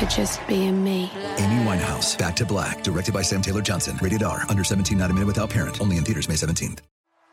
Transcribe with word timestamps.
for 0.00 0.06
just 0.06 0.46
being 0.48 0.82
me. 0.82 1.10
Amy 1.36 1.62
Winehouse, 1.64 2.16
Back 2.16 2.34
to 2.36 2.46
Black, 2.46 2.82
directed 2.82 3.12
by 3.12 3.22
Sam 3.22 3.42
Taylor 3.42 3.62
Johnson. 3.62 3.98
Rated 4.00 4.22
R, 4.22 4.44
under 4.48 4.64
17, 4.64 4.96
not 4.96 5.10
a 5.10 5.14
minute 5.14 5.26
without 5.26 5.50
parent. 5.50 5.80
Only 5.80 5.98
in 5.98 6.04
theaters 6.04 6.28
May 6.28 6.36
17th. 6.36 6.78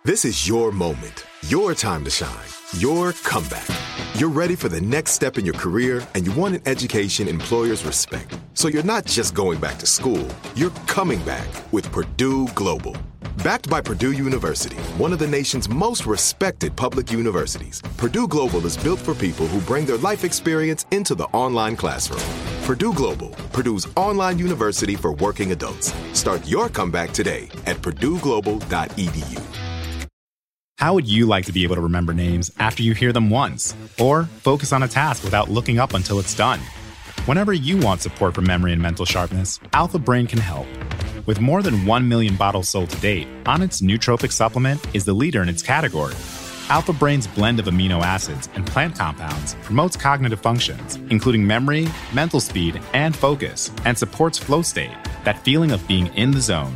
This 0.06 0.24
is 0.24 0.48
your 0.48 0.72
moment, 0.72 1.26
your 1.48 1.74
time 1.74 2.04
to 2.06 2.10
shine, 2.10 2.48
your 2.78 3.12
comeback. 3.14 3.68
You're 4.16 4.30
ready 4.30 4.56
for 4.56 4.70
the 4.70 4.80
next 4.80 5.12
step 5.12 5.38
in 5.38 5.44
your 5.44 5.56
career, 5.56 6.08
and 6.14 6.26
you 6.26 6.32
want 6.34 6.56
an 6.56 6.62
education 6.66 7.28
employers 7.28 7.84
respect. 7.84 8.38
So 8.54 8.70
you're 8.70 8.84
not 8.84 9.06
just 9.06 9.34
going 9.34 9.60
back 9.60 9.78
to 9.80 9.86
school, 9.86 10.26
you're 10.56 10.72
coming 10.88 11.22
back 11.24 11.48
with 11.74 11.92
Purdue 11.92 12.48
Global. 12.50 12.96
Backed 13.44 13.70
by 13.70 13.82
Purdue 13.82 14.14
University, 14.14 14.78
one 14.98 15.12
of 15.12 15.20
the 15.20 15.28
nation's 15.28 15.68
most 15.68 16.06
respected 16.06 16.76
public 16.76 17.12
universities, 17.12 17.82
Purdue 17.98 18.28
Global 18.28 18.66
is 18.66 18.78
built 18.78 19.00
for 19.00 19.14
people 19.14 19.46
who 19.48 19.60
bring 19.62 19.86
their 19.86 19.98
life 19.98 20.24
experience 20.24 20.86
into 20.92 21.16
the 21.16 21.26
online 21.26 21.76
classroom. 21.76 22.57
Purdue 22.68 22.92
Global, 22.92 23.30
Purdue's 23.54 23.88
online 23.96 24.38
university 24.38 24.98
for 24.98 25.14
working 25.14 25.54
adults. 25.54 25.94
Start 26.12 26.46
your 26.46 26.68
comeback 26.68 27.14
today 27.14 27.48
at 27.66 27.78
purdueglobal.edu. 27.78 29.42
How 30.78 30.94
would 30.94 31.08
you 31.08 31.28
like 31.28 31.46
to 31.46 31.54
be 31.54 31.64
able 31.64 31.76
to 31.76 31.82
remember 31.82 32.14
names 32.14 32.52
after 32.60 32.84
you 32.84 32.94
hear 32.94 33.14
them 33.14 33.30
once? 33.30 33.74
Or 34.02 34.26
focus 34.26 34.74
on 34.74 34.84
a 34.84 34.88
task 34.90 35.24
without 35.24 35.50
looking 35.50 35.80
up 35.80 35.94
until 35.94 36.20
it's 36.20 36.36
done? 36.36 36.60
Whenever 37.24 37.54
you 37.54 37.78
want 37.78 38.02
support 38.02 38.36
for 38.36 38.42
memory 38.42 38.74
and 38.74 38.82
mental 38.82 39.06
sharpness, 39.06 39.62
Alpha 39.72 39.98
Brain 39.98 40.28
can 40.28 40.40
help. 40.40 40.68
With 41.26 41.40
more 41.40 41.64
than 41.64 41.86
1 41.86 42.10
million 42.10 42.36
bottles 42.36 42.68
sold 42.68 42.90
to 42.90 43.00
date, 43.00 43.30
Onnit's 43.46 43.80
nootropic 43.80 44.34
supplement 44.34 44.86
is 44.94 45.06
the 45.06 45.14
leader 45.14 45.42
in 45.42 45.48
its 45.48 45.64
category. 45.64 46.16
Alpha 46.70 46.92
Brain's 46.92 47.28
blend 47.28 47.60
of 47.60 47.66
amino 47.68 48.04
acids 48.04 48.50
and 48.56 48.66
plant 48.66 48.94
compounds 48.94 49.56
promotes 49.64 49.96
cognitive 49.96 50.42
functions, 50.42 50.98
including 51.10 51.48
memory, 51.48 51.88
mental 52.14 52.42
speed, 52.42 52.82
and 52.94 53.16
focus, 53.16 53.72
and 53.86 53.98
supports 53.98 54.38
flow 54.38 54.62
state, 54.62 54.92
that 55.24 55.44
feeling 55.46 55.72
of 55.72 55.88
being 55.88 56.08
in 56.16 56.32
the 56.32 56.42
zone. 56.42 56.76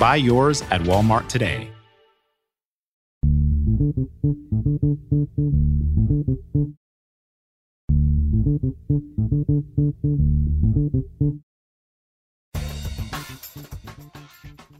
Buy 0.00 0.16
yours 0.16 0.62
at 0.70 0.80
Walmart 0.82 1.28
today. 1.28 1.70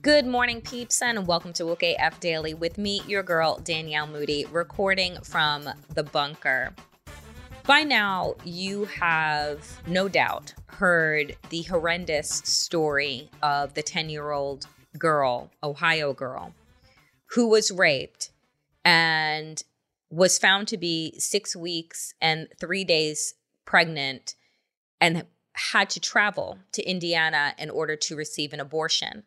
Good 0.06 0.25
morning, 0.25 0.61
peeps, 0.61 1.03
and 1.03 1.27
welcome 1.27 1.53
to 1.55 1.67
Woke 1.67 1.83
AF 1.83 2.21
Daily 2.21 2.55
with 2.55 2.78
me, 2.78 3.03
your 3.09 3.25
girl, 3.25 3.59
Danielle 3.59 4.06
Moody, 4.06 4.47
recording 4.53 5.21
from 5.25 5.69
the 5.94 6.05
bunker. 6.05 6.72
By 7.67 7.83
now, 7.83 8.37
you 8.44 8.84
have 8.84 9.81
no 9.89 10.09
doubt 10.09 10.55
heard 10.67 11.37
the 11.50 11.62
horrendous 11.62 12.28
story 12.28 13.31
of 13.43 13.75
the 13.75 13.83
10 13.83 14.09
year 14.09 14.31
old 14.31 14.69
girl, 14.97 15.50
Ohio 15.61 16.12
girl, 16.12 16.55
who 17.31 17.49
was 17.49 17.73
raped 17.73 18.31
and 18.84 19.65
was 20.09 20.38
found 20.38 20.69
to 20.69 20.77
be 20.77 21.19
six 21.19 21.56
weeks 21.56 22.15
and 22.21 22.47
three 22.61 22.84
days 22.84 23.34
pregnant 23.65 24.37
and 25.00 25.25
had 25.73 25.91
to 25.91 25.99
travel 25.99 26.61
to 26.71 26.88
Indiana 26.88 27.55
in 27.59 27.71
order 27.71 27.97
to 27.97 28.15
receive 28.15 28.53
an 28.53 28.61
abortion. 28.61 29.25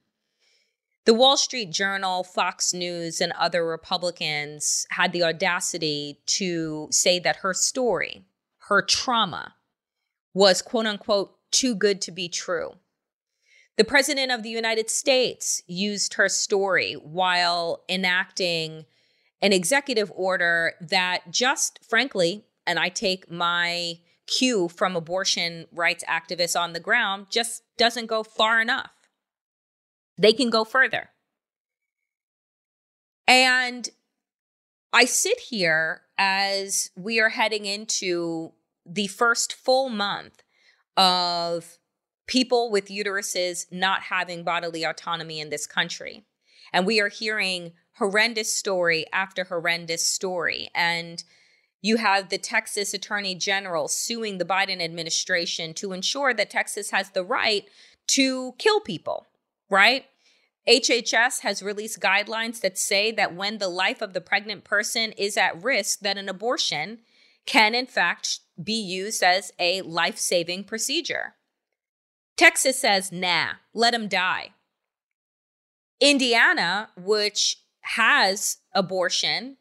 The 1.06 1.14
Wall 1.14 1.38
Street 1.38 1.72
Journal, 1.72 2.24
Fox 2.24 2.74
News, 2.74 3.22
and 3.22 3.32
other 3.34 3.66
Republicans 3.66 4.86
had 4.92 5.12
the 5.12 5.24
audacity 5.24 6.20
to 6.28 6.88
say 6.92 7.20
that 7.20 7.38
her 7.38 7.54
story, 7.54 8.26
her 8.68 8.82
trauma, 8.82 9.56
was 10.34 10.62
quote 10.62 10.86
unquote 10.86 11.36
too 11.52 11.74
good 11.74 12.02
to 12.02 12.12
be 12.12 12.30
true. 12.30 12.74
The 13.78 13.86
President 13.86 14.32
of 14.32 14.44
the 14.44 14.50
United 14.50 14.90
States 14.90 15.64
used 15.66 16.16
her 16.16 16.28
story 16.28 16.94
while 16.94 17.84
enacting 17.88 18.86
an 19.42 19.54
executive 19.54 20.12
order 20.14 20.74
that 20.81 21.31
just 21.31 21.80
frankly, 21.88 22.44
and 22.68 22.78
I 22.78 22.90
take 22.90 23.31
my 23.31 24.00
cue 24.28 24.68
from 24.68 24.96
abortion 24.96 25.66
rights 25.72 26.04
activists 26.10 26.60
on 26.60 26.74
the 26.74 26.80
ground, 26.80 27.28
just 27.31 27.64
doesn't 27.78 28.08
go 28.08 28.22
far 28.22 28.62
enough. 28.62 28.92
They 30.19 30.34
can 30.34 30.50
go 30.50 30.66
further. 30.66 31.09
And 33.25 33.90
I 34.91 35.06
sit 35.06 35.40
here 35.40 36.02
as 36.18 36.91
we 36.97 37.22
are 37.22 37.30
heading 37.30 37.66
into 37.66 38.52
the 38.85 39.07
first 39.07 39.53
full 39.53 39.88
month 39.88 40.44
of 40.97 41.78
people 42.28 42.69
with 42.69 42.88
uteruses 42.88 43.66
not 43.72 44.03
having 44.03 44.44
bodily 44.44 44.84
autonomy 44.84 45.40
in 45.40 45.50
this 45.50 45.66
country. 45.66 46.25
And 46.74 46.86
we 46.86 47.00
are 47.00 47.09
hearing 47.09 47.72
horrendous 47.94 48.53
story 48.53 49.06
after 49.13 49.46
horrendous 49.46 50.06
story. 50.06 50.69
And 50.75 51.24
you 51.81 51.96
have 51.96 52.28
the 52.28 52.38
Texas 52.38 52.94
Attorney 52.94 53.36
General 53.36 53.88
suing 53.88 54.38
the 54.38 54.46
Biden 54.46 54.81
administration 54.81 55.74
to 55.75 55.94
ensure 55.94 56.34
that 56.34 56.50
Texas 56.50 56.91
has 56.91 57.12
the 57.12 57.24
right 57.24 57.69
to 58.07 58.53
kill 58.57 58.81
people, 58.81 59.28
right? 59.69 60.06
HHS 60.68 61.41
has 61.41 61.63
released 61.63 62.00
guidelines 62.00 62.62
that 62.62 62.78
say 62.78 63.12
that 63.12 63.35
when 63.35 63.57
the 63.57 63.69
life 63.69 64.02
of 64.02 64.13
the 64.13 64.22
pregnant 64.22 64.63
person 64.63 65.13
is 65.13 65.38
at 65.38 65.63
risk, 65.63 66.00
that 66.02 66.18
an 66.18 66.30
abortion 66.30 67.00
can 67.46 67.74
in 67.74 67.88
fact 67.88 68.40
be 68.62 68.80
used 68.80 69.24
as 69.24 69.52
a 69.57 69.81
life-saving 69.81 70.63
procedure. 70.66 71.35
Texas 72.38 72.80
says, 72.80 73.12
nah, 73.12 73.53
let 73.74 73.94
him 73.94 74.07
die. 74.07 74.50
Indiana, 76.00 76.90
which 76.96 77.57
has 77.81 78.57
abortion, 78.74 79.57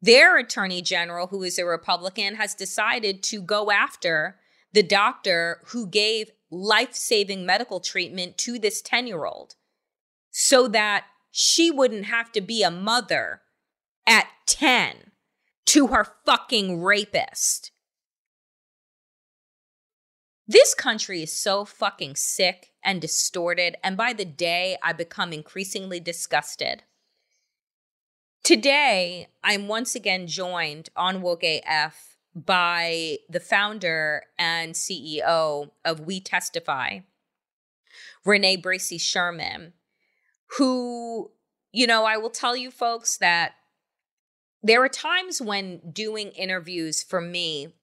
their 0.00 0.38
attorney 0.38 0.80
general, 0.80 1.26
who 1.26 1.42
is 1.42 1.58
a 1.58 1.64
Republican, 1.64 2.36
has 2.36 2.54
decided 2.54 3.22
to 3.24 3.42
go 3.42 3.70
after 3.70 4.36
the 4.72 4.82
doctor 4.82 5.60
who 5.68 5.86
gave 5.86 6.30
life 6.50 6.94
saving 6.94 7.44
medical 7.44 7.80
treatment 7.80 8.38
to 8.38 8.58
this 8.58 8.80
10 8.82 9.06
year 9.06 9.24
old 9.24 9.54
so 10.30 10.68
that 10.68 11.04
she 11.30 11.70
wouldn't 11.70 12.06
have 12.06 12.32
to 12.32 12.40
be 12.40 12.62
a 12.62 12.70
mother 12.70 13.42
at 14.06 14.26
10 14.46 15.12
to 15.66 15.88
her 15.88 16.06
fucking 16.24 16.82
rapist. 16.82 17.72
This 20.46 20.72
country 20.72 21.22
is 21.22 21.32
so 21.32 21.66
fucking 21.66 22.16
sick 22.16 22.70
and 22.82 23.02
distorted, 23.02 23.76
and 23.84 23.98
by 23.98 24.14
the 24.14 24.24
day, 24.24 24.78
I 24.82 24.94
become 24.94 25.34
increasingly 25.34 26.00
disgusted. 26.00 26.84
Today, 28.42 29.28
I'm 29.44 29.68
once 29.68 29.94
again 29.94 30.26
joined 30.26 30.88
on 30.96 31.20
Woke 31.20 31.44
AF 31.44 32.07
by 32.46 33.18
the 33.28 33.40
founder 33.40 34.22
and 34.38 34.74
CEO 34.74 35.70
of 35.84 36.00
We 36.00 36.20
Testify, 36.20 37.00
Renee 38.24 38.58
Bracey 38.58 39.00
Sherman, 39.00 39.72
who, 40.56 41.30
you 41.72 41.86
know, 41.86 42.04
I 42.04 42.16
will 42.16 42.30
tell 42.30 42.56
you 42.56 42.70
folks 42.70 43.16
that 43.18 43.52
there 44.62 44.82
are 44.82 44.88
times 44.88 45.40
when 45.40 45.80
doing 45.92 46.28
interviews 46.30 47.02
for 47.02 47.20
me 47.20 47.74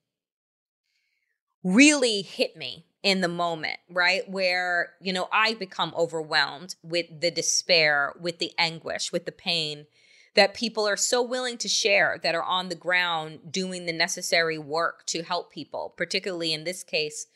really 1.62 2.22
hit 2.22 2.56
me 2.56 2.86
in 3.02 3.20
the 3.20 3.28
moment, 3.28 3.78
right? 3.90 4.28
Where, 4.28 4.94
you 5.00 5.12
know, 5.12 5.28
I 5.32 5.54
become 5.54 5.92
overwhelmed 5.96 6.76
with 6.82 7.06
the 7.20 7.30
despair, 7.30 8.12
with 8.20 8.38
the 8.38 8.52
anguish, 8.58 9.12
with 9.12 9.26
the 9.26 9.32
pain 9.32 9.86
that 10.36 10.54
people 10.54 10.86
are 10.86 10.96
so 10.96 11.22
willing 11.22 11.58
to 11.58 11.68
share 11.68 12.20
that 12.22 12.34
are 12.34 12.42
on 12.42 12.68
the 12.68 12.74
ground 12.74 13.40
doing 13.50 13.86
the 13.86 13.92
necessary 13.92 14.58
work 14.58 15.04
to 15.06 15.22
help 15.22 15.50
people, 15.50 15.94
particularly 15.96 16.52
in 16.52 16.64
this 16.64 16.84
case, 16.84 17.26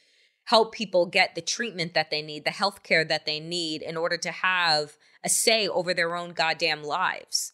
help 0.44 0.72
people 0.72 1.06
get 1.06 1.34
the 1.34 1.40
treatment 1.40 1.94
that 1.94 2.10
they 2.10 2.22
need, 2.22 2.44
the 2.44 2.50
health 2.50 2.82
care 2.82 3.04
that 3.04 3.26
they 3.26 3.40
need 3.40 3.82
in 3.82 3.96
order 3.96 4.16
to 4.16 4.30
have 4.30 4.96
a 5.24 5.28
say 5.28 5.66
over 5.66 5.94
their 5.94 6.14
own 6.14 6.30
goddamn 6.30 6.82
lives. 6.82 7.52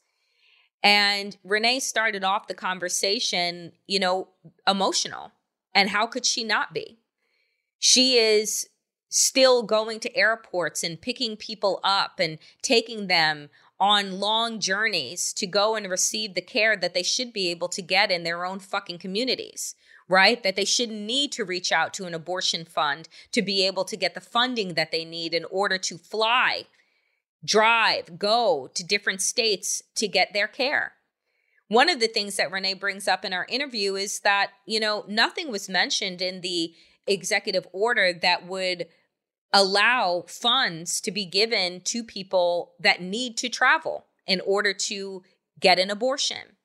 And 0.82 1.37
Renee 1.43 1.81
started 1.81 2.25
off 2.25 2.48
the 2.48 2.54
conversation, 2.54 3.72
you 3.87 3.98
know, 3.98 4.28
emotional. 4.66 5.32
And 5.75 5.90
how 5.90 6.06
could 6.06 6.26
she 6.26 6.44
not 6.44 6.72
be? 6.72 6.98
She 7.78 8.19
is 8.19 8.69
still 9.08 9.62
going 9.62 10.00
to 10.00 10.16
airports 10.16 10.82
and 10.82 11.00
picking 11.00 11.37
people 11.37 11.81
up 11.82 12.19
and 12.19 12.38
taking 12.62 13.06
them 13.06 13.48
on 13.78 14.19
long 14.19 14.58
journeys 14.58 15.32
to 15.34 15.46
go 15.46 15.75
and 15.75 15.90
receive 15.90 16.34
the 16.34 16.40
care 16.40 16.76
that 16.76 16.94
they 16.94 17.02
should 17.02 17.32
be 17.32 17.50
able 17.50 17.69
to 17.69 17.82
get 17.82 18.11
in 18.11 18.23
their 18.23 18.44
own 18.44 18.58
fucking 18.58 18.99
communities, 18.99 19.75
right? 20.08 20.43
That 20.43 20.56
they 20.56 20.64
shouldn't 20.64 21.00
need 21.00 21.32
to 21.32 21.44
reach 21.44 21.73
out 21.73 21.93
to 21.94 22.06
an 22.06 22.14
abortion 22.14 22.64
fund 22.64 23.08
to 23.32 23.43
be 23.43 23.67
able 23.67 23.84
to 23.84 23.96
get 23.96 24.14
the 24.14 24.20
funding 24.20 24.75
that 24.75 24.93
they 24.93 25.05
need 25.05 25.34
in 25.34 25.44
order 25.50 25.78
to 25.78 25.99
fly, 25.99 26.64
drive, 27.44 28.19
go 28.19 28.70
to 28.75 28.84
different 28.84 29.20
states 29.20 29.82
to 29.96 30.08
get 30.08 30.32
their 30.32 30.49
care. 30.49 30.93
One 31.69 31.88
of 31.88 32.00
the 32.00 32.08
things 32.08 32.37
that 32.37 32.52
Renee 32.52 32.75
brings 32.75 33.08
up 33.08 33.25
in 33.25 33.32
our 33.32 33.46
interview 33.49 33.96
is 33.96 34.20
that, 34.20 34.52
you 34.67 34.79
know, 34.79 35.05
nothing 35.08 35.50
was 35.50 35.69
mentioned 35.69 36.22
in 36.22 36.40
the 36.40 36.72
executive 37.06 37.67
order 37.72 38.12
that 38.12 38.46
would 38.46 38.87
allow 39.52 40.25
funds 40.26 41.00
to 41.00 41.10
be 41.10 41.25
given 41.25 41.81
to 41.82 42.02
people 42.02 42.75
that 42.81 43.00
need 43.00 43.37
to 43.38 43.48
travel 43.48 44.06
in 44.26 44.40
order 44.40 44.72
to 44.72 45.22
get 45.60 45.78
an 45.78 45.90
abortion. 45.90 46.56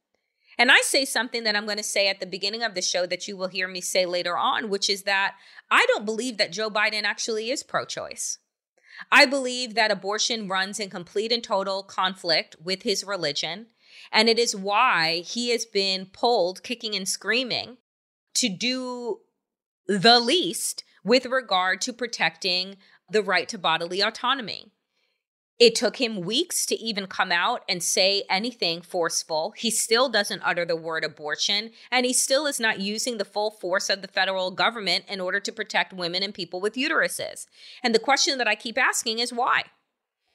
And 0.57 0.71
I 0.71 0.81
say 0.81 1.05
something 1.05 1.43
that 1.43 1.55
I'm 1.55 1.65
going 1.65 1.77
to 1.77 1.83
say 1.83 2.07
at 2.07 2.19
the 2.19 2.25
beginning 2.25 2.61
of 2.61 2.75
the 2.75 2.81
show 2.81 3.05
that 3.05 3.27
you 3.27 3.37
will 3.37 3.47
hear 3.47 3.67
me 3.67 3.81
say 3.81 4.05
later 4.05 4.37
on, 4.37 4.69
which 4.69 4.89
is 4.89 5.03
that 5.03 5.35
I 5.69 5.85
don't 5.87 6.05
believe 6.05 6.37
that 6.37 6.51
Joe 6.51 6.69
Biden 6.69 7.03
actually 7.03 7.49
is 7.49 7.63
pro 7.63 7.85
choice. 7.85 8.37
I 9.11 9.25
believe 9.25 9.73
that 9.73 9.91
abortion 9.91 10.47
runs 10.47 10.79
in 10.79 10.89
complete 10.89 11.31
and 11.31 11.43
total 11.43 11.83
conflict 11.83 12.57
with 12.61 12.83
his 12.83 13.03
religion. 13.03 13.67
And 14.11 14.29
it 14.29 14.37
is 14.37 14.55
why 14.55 15.23
he 15.25 15.49
has 15.49 15.65
been 15.65 16.07
pulled 16.07 16.63
kicking 16.63 16.95
and 16.95 17.07
screaming 17.07 17.77
to 18.35 18.49
do 18.49 19.21
the 19.87 20.19
least 20.19 20.83
with 21.03 21.25
regard 21.25 21.81
to 21.81 21.93
protecting 21.93 22.77
the 23.09 23.23
right 23.23 23.47
to 23.49 23.57
bodily 23.57 24.01
autonomy. 24.01 24.71
It 25.59 25.75
took 25.75 25.97
him 25.97 26.21
weeks 26.21 26.65
to 26.65 26.75
even 26.75 27.05
come 27.05 27.31
out 27.31 27.61
and 27.69 27.83
say 27.83 28.23
anything 28.27 28.81
forceful. 28.81 29.53
He 29.55 29.69
still 29.69 30.09
doesn't 30.09 30.41
utter 30.43 30.65
the 30.65 30.75
word 30.75 31.03
abortion, 31.03 31.69
and 31.91 32.03
he 32.03 32.13
still 32.13 32.47
is 32.47 32.59
not 32.59 32.79
using 32.79 33.19
the 33.19 33.25
full 33.25 33.51
force 33.51 33.87
of 33.87 34.01
the 34.01 34.07
federal 34.07 34.49
government 34.49 35.05
in 35.07 35.21
order 35.21 35.39
to 35.39 35.51
protect 35.51 35.93
women 35.93 36.23
and 36.23 36.33
people 36.33 36.61
with 36.61 36.73
uteruses. 36.73 37.45
And 37.83 37.93
the 37.93 37.99
question 37.99 38.39
that 38.39 38.47
I 38.47 38.55
keep 38.55 38.75
asking 38.75 39.19
is 39.19 39.31
why? 39.31 39.65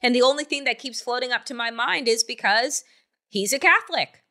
And 0.01 0.15
the 0.15 0.23
only 0.23 0.45
thing 0.45 0.63
that 0.63 0.79
keeps 0.79 1.03
floating 1.03 1.33
up 1.33 1.45
to 1.47 1.55
my 1.55 1.73
mind 1.73 2.07
is 2.07 2.23
because 2.23 2.85
he's 3.29 3.53
a 3.53 3.59
Catholic, 3.59 4.23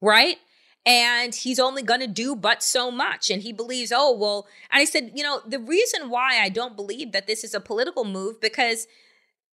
right? 0.00 0.38
And 0.86 1.34
he's 1.34 1.58
only 1.58 1.82
going 1.82 2.00
to 2.00 2.06
do 2.06 2.34
but 2.34 2.62
so 2.62 2.90
much. 2.90 3.30
And 3.30 3.42
he 3.42 3.52
believes, 3.52 3.92
oh, 3.94 4.16
well, 4.16 4.46
and 4.70 4.80
I 4.80 4.84
said, 4.84 5.12
you 5.14 5.22
know, 5.22 5.40
the 5.46 5.58
reason 5.58 6.10
why 6.10 6.40
I 6.40 6.48
don't 6.48 6.76
believe 6.76 7.12
that 7.12 7.26
this 7.26 7.44
is 7.44 7.54
a 7.54 7.60
political 7.60 8.04
move 8.04 8.40
because 8.40 8.86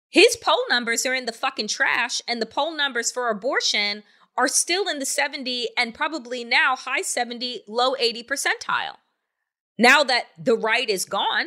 his 0.09 0.37
poll 0.37 0.63
numbers 0.69 1.07
are 1.07 1.15
in 1.15 1.27
the 1.27 1.33
fucking 1.33 1.69
trash, 1.69 2.21
and 2.27 2.43
the 2.43 2.47
poll 2.47 2.77
numbers 2.77 3.13
for 3.13 3.29
abortion 3.29 4.03
are 4.37 4.49
still 4.49 4.89
in 4.89 4.99
the 4.99 5.07
70 5.07 5.69
and 5.77 5.95
probably 5.95 6.43
now 6.43 6.75
high 6.75 7.03
70, 7.03 7.63
low 7.69 7.95
80 7.99 8.25
percentile. 8.25 8.97
Now 9.79 10.03
that 10.05 10.27
the 10.39 10.57
right 10.57 10.89
is 10.89 11.05
gone. 11.05 11.47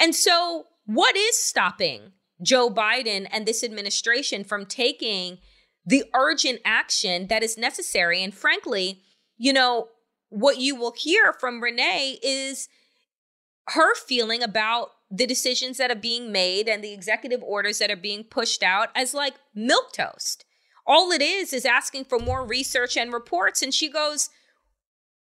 And 0.00 0.14
so, 0.14 0.66
what 0.86 1.16
is 1.16 1.36
stopping 1.36 2.12
Joe 2.42 2.70
Biden 2.70 3.26
and 3.30 3.44
this 3.44 3.62
administration 3.62 4.44
from 4.44 4.64
taking 4.64 5.38
the 5.88 6.04
urgent 6.14 6.60
action 6.66 7.28
that 7.28 7.42
is 7.42 7.56
necessary. 7.56 8.22
And 8.22 8.34
frankly, 8.34 9.00
you 9.38 9.54
know, 9.54 9.88
what 10.28 10.58
you 10.58 10.76
will 10.76 10.92
hear 10.92 11.32
from 11.32 11.62
Renee 11.62 12.18
is 12.22 12.68
her 13.68 13.94
feeling 13.94 14.42
about 14.42 14.90
the 15.10 15.26
decisions 15.26 15.78
that 15.78 15.90
are 15.90 15.94
being 15.94 16.30
made 16.30 16.68
and 16.68 16.84
the 16.84 16.92
executive 16.92 17.42
orders 17.42 17.78
that 17.78 17.90
are 17.90 17.96
being 17.96 18.22
pushed 18.22 18.62
out 18.62 18.90
as 18.94 19.14
like 19.14 19.36
milk 19.54 19.94
toast. 19.94 20.44
All 20.86 21.10
it 21.10 21.22
is 21.22 21.54
is 21.54 21.64
asking 21.64 22.04
for 22.04 22.18
more 22.18 22.46
research 22.46 22.94
and 22.94 23.10
reports. 23.10 23.62
And 23.62 23.72
she 23.72 23.90
goes, 23.90 24.28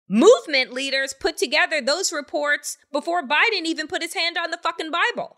movement 0.09 0.73
leaders 0.73 1.13
put 1.13 1.37
together 1.37 1.79
those 1.79 2.11
reports 2.11 2.79
before 2.91 3.21
Biden 3.21 3.65
even 3.65 3.85
put 3.85 4.01
his 4.01 4.15
hand 4.15 4.35
on 4.35 4.49
the 4.49 4.57
fucking 4.57 4.89
Bible. 4.89 5.37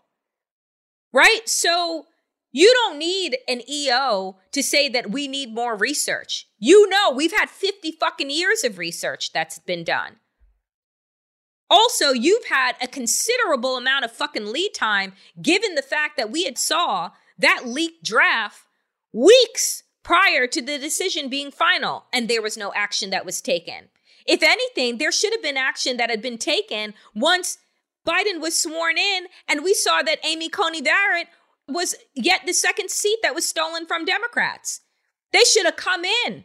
Right? 1.12 1.42
So 1.44 2.06
you 2.52 2.72
don't 2.74 2.98
need 2.98 3.38
an 3.48 3.62
EO 3.68 4.36
to 4.52 4.62
say 4.62 4.88
that 4.90 5.10
we 5.10 5.26
need 5.26 5.54
more 5.54 5.74
research. 5.74 6.46
You 6.58 6.88
know, 6.88 7.10
we've 7.10 7.36
had 7.36 7.48
50 7.50 7.92
fucking 7.92 8.30
years 8.30 8.62
of 8.62 8.78
research 8.78 9.32
that's 9.32 9.58
been 9.58 9.82
done. 9.82 10.16
Also, 11.70 12.12
you've 12.12 12.48
had 12.48 12.76
a 12.82 12.86
considerable 12.86 13.78
amount 13.78 14.04
of 14.04 14.12
fucking 14.12 14.52
lead 14.52 14.72
time 14.74 15.14
given 15.40 15.74
the 15.74 15.82
fact 15.82 16.18
that 16.18 16.30
we 16.30 16.44
had 16.44 16.58
saw 16.58 17.10
that 17.38 17.62
leaked 17.66 18.04
draft 18.04 18.66
weeks 19.12 19.82
prior 20.02 20.46
to 20.46 20.60
the 20.60 20.78
decision 20.78 21.30
being 21.30 21.50
final 21.50 22.04
and 22.12 22.28
there 22.28 22.42
was 22.42 22.58
no 22.58 22.72
action 22.74 23.08
that 23.08 23.24
was 23.24 23.40
taken. 23.40 23.88
If 24.26 24.42
anything, 24.42 24.98
there 24.98 25.10
should 25.10 25.32
have 25.32 25.42
been 25.42 25.56
action 25.56 25.96
that 25.96 26.10
had 26.10 26.20
been 26.20 26.38
taken 26.38 26.92
once 27.14 27.56
Biden 28.06 28.40
was 28.40 28.58
sworn 28.58 28.98
in 28.98 29.26
and 29.48 29.64
we 29.64 29.72
saw 29.72 30.02
that 30.02 30.18
Amy 30.24 30.50
Coney 30.50 30.82
Barrett 30.82 31.28
was 31.68 31.94
yet 32.14 32.42
the 32.46 32.52
second 32.52 32.90
seat 32.90 33.18
that 33.22 33.34
was 33.34 33.46
stolen 33.46 33.86
from 33.86 34.04
Democrats. 34.04 34.80
They 35.32 35.44
should 35.44 35.64
have 35.64 35.76
come 35.76 36.04
in 36.04 36.44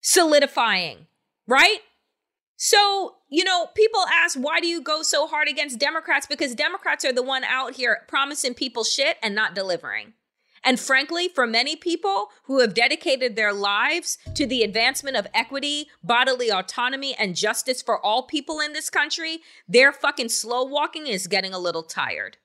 solidifying, 0.00 1.06
right? 1.46 1.80
So, 2.56 3.16
you 3.28 3.44
know, 3.44 3.68
people 3.74 4.04
ask, 4.12 4.38
why 4.38 4.60
do 4.60 4.66
you 4.66 4.80
go 4.80 5.02
so 5.02 5.26
hard 5.26 5.48
against 5.48 5.78
Democrats? 5.78 6.26
Because 6.26 6.54
Democrats 6.54 7.04
are 7.04 7.12
the 7.12 7.22
one 7.22 7.44
out 7.44 7.74
here 7.74 8.02
promising 8.06 8.54
people 8.54 8.84
shit 8.84 9.16
and 9.22 9.34
not 9.34 9.54
delivering. 9.54 10.12
And 10.64 10.78
frankly, 10.78 11.28
for 11.28 11.46
many 11.46 11.74
people 11.74 12.28
who 12.44 12.60
have 12.60 12.72
dedicated 12.72 13.34
their 13.34 13.52
lives 13.52 14.16
to 14.34 14.46
the 14.46 14.62
advancement 14.62 15.16
of 15.16 15.26
equity, 15.34 15.88
bodily 16.04 16.50
autonomy, 16.50 17.16
and 17.18 17.34
justice 17.34 17.82
for 17.82 17.98
all 17.98 18.28
people 18.28 18.60
in 18.60 18.72
this 18.72 18.88
country, 18.88 19.40
their 19.66 19.92
fucking 19.92 20.28
slow 20.28 20.62
walking 20.62 21.08
is 21.08 21.26
getting 21.26 21.52
a 21.52 21.58
little 21.58 21.82
tired. 21.82 22.36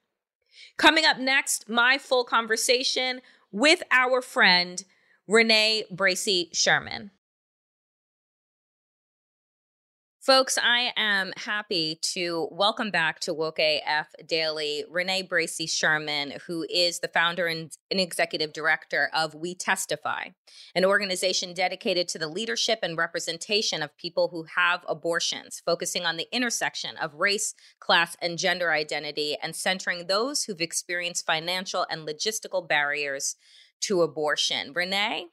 Coming 0.78 1.06
up 1.06 1.18
next, 1.18 1.68
my 1.68 1.98
full 1.98 2.24
conversation 2.24 3.22
with 3.52 3.82
our 3.92 4.22
friend 4.22 4.84
Renee 5.28 5.86
Bracey 5.92 6.56
Sherman. 6.56 7.12
Folks, 10.28 10.58
I 10.62 10.92
am 10.98 11.32
happy 11.38 12.00
to 12.02 12.50
welcome 12.52 12.92
back 12.92 13.22
to 13.22 13.34
Woke 13.34 13.60
AF 13.60 14.08
Daily 14.26 14.84
Renee 14.90 15.24
Bracey 15.24 15.70
Sherman, 15.70 16.34
who 16.48 16.66
is 16.70 17.00
the 17.00 17.08
founder 17.08 17.48
and, 17.48 17.72
executive 17.90 18.52
director 18.52 19.10
of 19.14 19.34
We 19.34 19.56
Testify, 19.56 20.32
an 20.76 20.84
organization 20.84 21.54
dedicated 21.54 22.10
to 22.10 22.20
the 22.20 22.28
leadership 22.28 22.80
and 22.84 22.98
representation 22.98 23.82
of 23.82 23.96
people 23.96 24.28
who 24.28 24.48
have 24.58 24.84
abortions, 24.86 25.62
focusing 25.66 26.06
on 26.06 26.18
the 26.18 26.28
intersection 26.34 26.98
of 26.98 27.14
race, 27.14 27.54
class, 27.80 28.18
and 28.22 28.38
gender 28.38 28.74
identity, 28.74 29.38
and 29.42 29.56
centering 29.56 30.08
those 30.08 30.44
who've 30.44 30.60
experienced 30.60 31.26
financial 31.26 31.86
and 31.90 32.06
logistical 32.06 32.68
barriers 32.68 33.38
to 33.80 34.02
abortion. 34.02 34.74
Renee, 34.74 35.28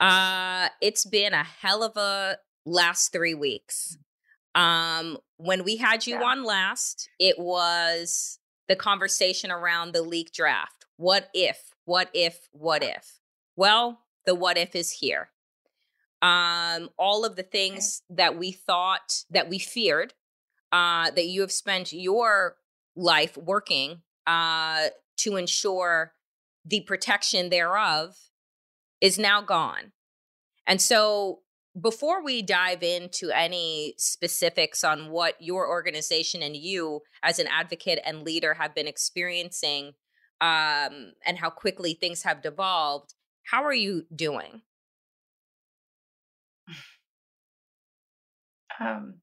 uh, 0.00 0.70
it's 0.80 1.04
been 1.04 1.34
a 1.34 1.44
hell 1.44 1.82
of 1.82 1.98
a 1.98 2.38
last 2.64 3.12
three 3.12 3.34
weeks. 3.34 3.98
Um, 4.54 5.18
when 5.36 5.64
we 5.64 5.76
had 5.76 6.06
you 6.06 6.16
yeah. 6.16 6.22
on 6.22 6.44
last, 6.44 7.08
it 7.18 7.38
was 7.38 8.38
the 8.68 8.76
conversation 8.76 9.50
around 9.50 9.92
the 9.92 10.02
leak 10.02 10.32
draft. 10.32 10.86
What 10.96 11.28
if, 11.34 11.74
what 11.84 12.08
if, 12.14 12.48
what 12.52 12.82
if? 12.82 13.20
Well, 13.56 14.00
the 14.26 14.34
what 14.34 14.56
if 14.56 14.74
is 14.74 14.90
here. 14.90 15.30
Um, 16.22 16.88
all 16.96 17.24
of 17.24 17.36
the 17.36 17.42
things 17.42 18.02
okay. 18.10 18.16
that 18.16 18.38
we 18.38 18.52
thought, 18.52 19.24
that 19.30 19.48
we 19.48 19.58
feared, 19.58 20.14
uh, 20.72 21.10
that 21.10 21.26
you 21.26 21.42
have 21.42 21.52
spent 21.52 21.92
your 21.92 22.56
life 22.96 23.36
working 23.36 24.02
uh, 24.26 24.86
to 25.18 25.36
ensure 25.36 26.14
the 26.64 26.80
protection 26.80 27.50
thereof 27.50 28.16
is 29.00 29.18
now 29.18 29.42
gone. 29.42 29.92
And 30.66 30.80
so 30.80 31.40
before 31.80 32.22
we 32.22 32.40
dive 32.40 32.82
into 32.82 33.30
any 33.30 33.94
specifics 33.98 34.84
on 34.84 35.10
what 35.10 35.34
your 35.40 35.68
organization 35.68 36.42
and 36.42 36.56
you 36.56 37.00
as 37.22 37.38
an 37.38 37.48
advocate 37.48 37.98
and 38.04 38.22
leader 38.22 38.54
have 38.54 38.74
been 38.74 38.86
experiencing 38.86 39.92
um, 40.40 41.12
and 41.26 41.38
how 41.38 41.50
quickly 41.50 41.94
things 41.94 42.22
have 42.22 42.42
devolved 42.42 43.14
How 43.44 43.64
are 43.64 43.74
you 43.74 44.06
doing? 44.14 44.62
Um, 48.80 49.14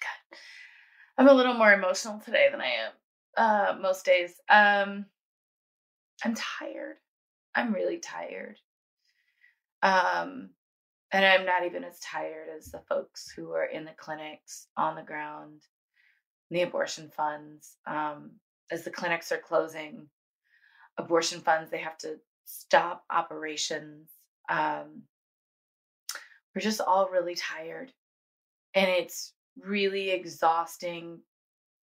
God, 0.00 0.38
I'm 1.18 1.28
a 1.28 1.34
little 1.34 1.54
more 1.54 1.72
emotional 1.72 2.20
today 2.20 2.48
than 2.50 2.60
I 2.60 2.66
am 2.66 2.92
uh, 3.36 3.78
most 3.80 4.04
days. 4.04 4.32
Um, 4.48 5.06
I'm 6.24 6.34
tired. 6.34 6.96
I'm 7.54 7.72
really 7.72 7.98
tired. 7.98 8.56
Um, 9.82 10.50
and 11.14 11.24
I'm 11.24 11.46
not 11.46 11.64
even 11.64 11.84
as 11.84 12.00
tired 12.00 12.48
as 12.58 12.72
the 12.72 12.82
folks 12.88 13.30
who 13.30 13.52
are 13.52 13.66
in 13.66 13.84
the 13.84 13.94
clinics 13.96 14.66
on 14.76 14.96
the 14.96 15.02
ground, 15.02 15.62
the 16.50 16.62
abortion 16.62 17.08
funds. 17.08 17.76
Um, 17.86 18.32
as 18.72 18.82
the 18.82 18.90
clinics 18.90 19.30
are 19.30 19.38
closing, 19.38 20.08
abortion 20.98 21.40
funds, 21.40 21.70
they 21.70 21.78
have 21.78 21.96
to 21.98 22.16
stop 22.44 23.04
operations. 23.12 24.10
Um, 24.48 25.02
we're 26.52 26.62
just 26.62 26.80
all 26.80 27.08
really 27.08 27.36
tired. 27.36 27.92
And 28.74 28.90
it's 28.90 29.34
really 29.64 30.10
exhausting, 30.10 31.20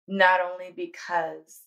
not 0.09 0.41
only 0.41 0.73
because 0.75 1.61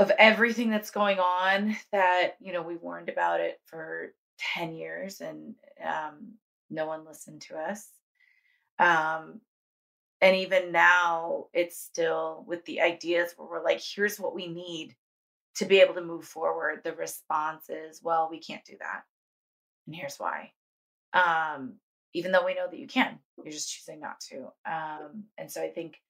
of 0.00 0.10
everything 0.18 0.68
that's 0.68 0.90
going 0.90 1.20
on 1.20 1.76
that, 1.92 2.32
you 2.40 2.52
know, 2.52 2.62
we 2.62 2.74
warned 2.74 3.08
about 3.08 3.38
it 3.38 3.60
for 3.66 4.14
10 4.38 4.74
years 4.74 5.20
and 5.20 5.54
um, 5.84 6.34
no 6.70 6.86
one 6.86 7.04
listened 7.04 7.42
to 7.42 7.56
us. 7.56 7.88
Um, 8.78 9.40
and 10.20 10.36
even 10.36 10.72
now, 10.72 11.46
it's 11.52 11.78
still 11.78 12.44
with 12.46 12.64
the 12.64 12.80
ideas 12.80 13.32
where 13.36 13.48
we're 13.48 13.64
like, 13.64 13.80
here's 13.80 14.18
what 14.18 14.34
we 14.34 14.48
need 14.48 14.96
to 15.56 15.64
be 15.64 15.80
able 15.80 15.94
to 15.94 16.04
move 16.04 16.24
forward. 16.24 16.80
The 16.82 16.94
response 16.94 17.68
is, 17.68 18.00
well, 18.02 18.28
we 18.30 18.40
can't 18.40 18.64
do 18.64 18.76
that. 18.80 19.02
And 19.86 19.94
here's 19.94 20.16
why. 20.18 20.52
Um, 21.12 21.74
even 22.14 22.32
though 22.32 22.44
we 22.44 22.54
know 22.54 22.68
that 22.68 22.78
you 22.78 22.86
can, 22.86 23.18
you're 23.36 23.52
just 23.52 23.72
choosing 23.72 24.00
not 24.00 24.20
to. 24.28 24.52
Um, 24.66 25.24
and 25.36 25.50
so 25.50 25.62
I 25.62 25.68
think 25.68 26.00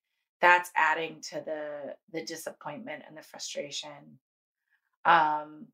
that's 0.40 0.70
adding 0.76 1.20
to 1.30 1.42
the 1.44 1.94
the 2.12 2.24
disappointment 2.24 3.02
and 3.06 3.16
the 3.16 3.22
frustration. 3.22 4.18
Um, 5.04 5.66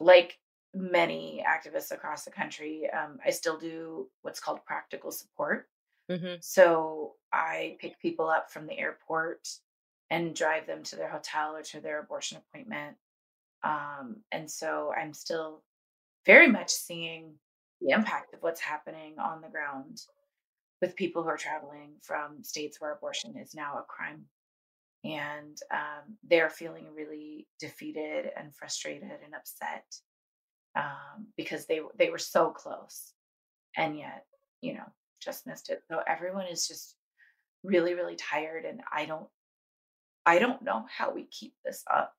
like 0.00 0.38
many 0.76 1.42
activists 1.46 1.90
across 1.90 2.24
the 2.24 2.30
country, 2.30 2.88
um, 2.90 3.18
I 3.24 3.30
still 3.30 3.58
do 3.58 4.08
what's 4.22 4.40
called 4.40 4.64
practical 4.66 5.10
support. 5.10 5.68
Mm-hmm. 6.10 6.34
So 6.40 7.14
I 7.32 7.76
pick 7.80 7.98
people 7.98 8.28
up 8.28 8.50
from 8.50 8.66
the 8.66 8.78
airport 8.78 9.48
and 10.10 10.36
drive 10.36 10.66
them 10.66 10.82
to 10.84 10.96
their 10.96 11.08
hotel 11.08 11.56
or 11.56 11.62
to 11.62 11.80
their 11.80 12.00
abortion 12.00 12.38
appointment. 12.38 12.96
Um, 13.64 14.18
and 14.30 14.48
so 14.50 14.92
I'm 14.96 15.12
still 15.12 15.62
very 16.26 16.46
much 16.46 16.70
seeing 16.70 17.34
the 17.80 17.90
impact 17.90 18.34
of 18.34 18.42
what's 18.42 18.60
happening 18.60 19.14
on 19.18 19.40
the 19.40 19.48
ground 19.48 20.00
with 20.80 20.94
people 20.94 21.22
who 21.22 21.28
are 21.28 21.36
traveling 21.36 21.94
from 22.02 22.44
states 22.44 22.80
where 22.80 22.92
abortion 22.92 23.34
is 23.36 23.54
now 23.54 23.78
a 23.78 23.82
crime. 23.82 24.26
And 25.04 25.56
um, 25.72 26.16
they're 26.28 26.50
feeling 26.50 26.86
really 26.94 27.46
defeated 27.58 28.30
and 28.36 28.54
frustrated 28.54 29.10
and 29.24 29.34
upset 29.34 29.84
um, 30.76 31.26
because 31.36 31.66
they 31.66 31.80
they 31.98 32.10
were 32.10 32.18
so 32.18 32.50
close, 32.50 33.12
and 33.76 33.98
yet 33.98 34.24
you 34.60 34.74
know 34.74 34.84
just 35.20 35.46
missed 35.46 35.70
it. 35.70 35.82
So 35.90 36.00
everyone 36.06 36.46
is 36.46 36.68
just 36.68 36.96
really 37.64 37.94
really 37.94 38.16
tired, 38.16 38.64
and 38.64 38.80
I 38.92 39.06
don't 39.06 39.28
I 40.24 40.38
don't 40.38 40.62
know 40.62 40.84
how 40.88 41.12
we 41.12 41.24
keep 41.24 41.54
this 41.64 41.82
up. 41.92 42.12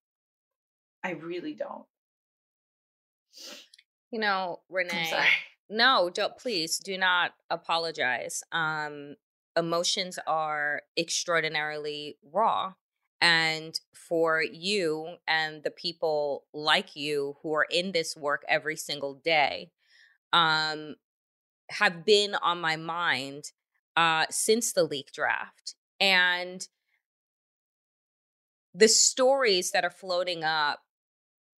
I 1.03 1.11
really 1.11 1.53
don't. 1.53 1.85
You 4.11 4.19
know, 4.19 4.61
Renee. 4.69 5.13
No, 5.69 6.09
don't 6.09 6.37
please 6.37 6.79
do 6.79 6.97
not 6.97 7.33
apologize. 7.49 8.43
Um 8.51 9.15
emotions 9.55 10.19
are 10.27 10.83
extraordinarily 10.97 12.17
raw 12.31 12.73
and 13.21 13.79
for 13.93 14.41
you 14.41 15.15
and 15.27 15.63
the 15.63 15.71
people 15.71 16.45
like 16.53 16.95
you 16.95 17.36
who 17.41 17.53
are 17.53 17.65
in 17.69 17.91
this 17.91 18.15
work 18.15 18.43
every 18.47 18.75
single 18.75 19.15
day 19.15 19.71
um 20.33 20.95
have 21.69 22.05
been 22.05 22.36
on 22.36 22.62
my 22.62 22.75
mind 22.75 23.51
uh 23.95 24.25
since 24.29 24.71
the 24.74 24.83
leak 24.83 25.12
draft 25.12 25.75
and 26.00 26.67
the 28.74 28.88
stories 28.88 29.71
that 29.71 29.83
are 29.83 29.89
floating 29.89 30.43
up 30.43 30.81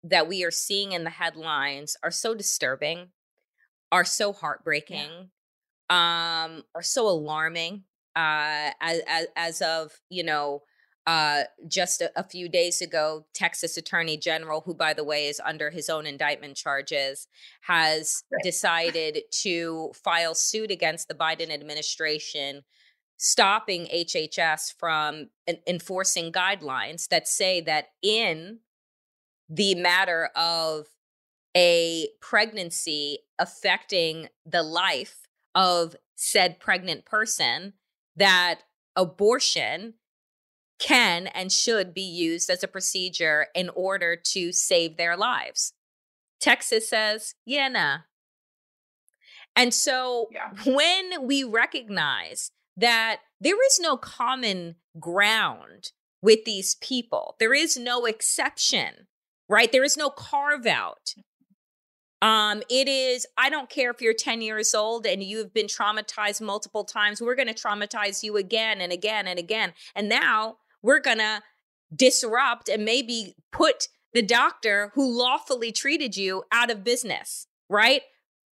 that 0.04 0.28
we 0.28 0.44
are 0.44 0.52
seeing 0.52 0.92
in 0.92 1.02
the 1.02 1.10
headlines 1.10 1.96
are 2.04 2.10
so 2.10 2.34
disturbing 2.34 3.08
are 3.90 4.04
so 4.04 4.32
heartbreaking 4.32 5.30
yeah. 5.90 6.44
um 6.44 6.62
are 6.74 6.82
so 6.82 7.08
alarming 7.08 7.82
uh 8.14 8.70
as, 8.80 9.00
as 9.08 9.26
as 9.34 9.62
of 9.62 9.92
you 10.08 10.22
know 10.22 10.62
uh, 11.08 11.44
just 11.66 12.02
a, 12.02 12.10
a, 12.16 12.22
few 12.22 12.50
days 12.50 12.82
ago, 12.82 13.24
Texas 13.32 13.78
Attorney 13.78 14.18
General, 14.18 14.60
who, 14.60 14.74
by 14.74 14.92
the 14.92 15.02
way, 15.02 15.26
is 15.26 15.40
under 15.42 15.70
his 15.70 15.88
own 15.88 16.04
indictment 16.04 16.54
charges, 16.54 17.28
has 17.62 18.24
right. 18.30 18.42
decided 18.44 19.20
to 19.40 19.90
file 20.04 20.34
suit 20.34 20.70
against 20.70 21.08
the 21.08 21.14
Biden 21.14 21.50
administration, 21.50 22.62
stopping 23.16 23.86
HHS 23.86 24.74
from 24.78 25.30
en- 25.46 25.60
enforcing 25.66 26.30
guidelines 26.30 27.08
that 27.08 27.26
say 27.26 27.62
that 27.62 27.86
in 28.02 28.58
the 29.48 29.76
matter 29.76 30.28
of 30.36 30.88
a 31.56 32.08
pregnancy 32.20 33.20
affecting 33.38 34.28
the 34.44 34.62
life 34.62 35.26
of 35.54 35.96
said 36.16 36.60
pregnant 36.60 37.06
person, 37.06 37.72
that 38.14 38.60
abortion 38.94 39.94
can 40.78 41.26
and 41.28 41.50
should 41.50 41.92
be 41.92 42.02
used 42.02 42.50
as 42.50 42.62
a 42.62 42.68
procedure 42.68 43.46
in 43.54 43.70
order 43.70 44.16
to 44.16 44.52
save 44.52 44.96
their 44.96 45.16
lives. 45.16 45.72
Texas 46.40 46.88
says, 46.88 47.34
yeah, 47.44 47.68
nah. 47.68 47.98
And 49.56 49.74
so 49.74 50.28
yeah. 50.30 50.50
when 50.64 51.26
we 51.26 51.42
recognize 51.42 52.52
that 52.76 53.18
there 53.40 53.64
is 53.66 53.80
no 53.80 53.96
common 53.96 54.76
ground 55.00 55.90
with 56.22 56.44
these 56.44 56.76
people, 56.76 57.34
there 57.40 57.54
is 57.54 57.76
no 57.76 58.04
exception, 58.04 59.08
right? 59.48 59.72
There 59.72 59.84
is 59.84 59.96
no 59.96 60.10
carve 60.10 60.66
out. 60.66 61.14
Um, 62.20 62.62
it 62.68 62.88
is, 62.88 63.26
I 63.36 63.48
don't 63.48 63.70
care 63.70 63.90
if 63.90 64.00
you're 64.00 64.14
10 64.14 64.42
years 64.42 64.74
old 64.74 65.06
and 65.06 65.22
you've 65.22 65.54
been 65.54 65.66
traumatized 65.66 66.40
multiple 66.40 66.84
times, 66.84 67.20
we're 67.20 67.36
going 67.36 67.48
to 67.48 67.54
traumatize 67.54 68.22
you 68.22 68.36
again 68.36 68.80
and 68.80 68.92
again 68.92 69.26
and 69.28 69.38
again. 69.38 69.72
And 69.94 70.08
now 70.08 70.56
we're 70.82 71.00
going 71.00 71.18
to 71.18 71.42
disrupt 71.94 72.68
and 72.68 72.84
maybe 72.84 73.34
put 73.52 73.88
the 74.12 74.22
doctor 74.22 74.92
who 74.94 75.18
lawfully 75.18 75.72
treated 75.72 76.16
you 76.16 76.44
out 76.52 76.70
of 76.70 76.84
business, 76.84 77.46
right? 77.68 78.02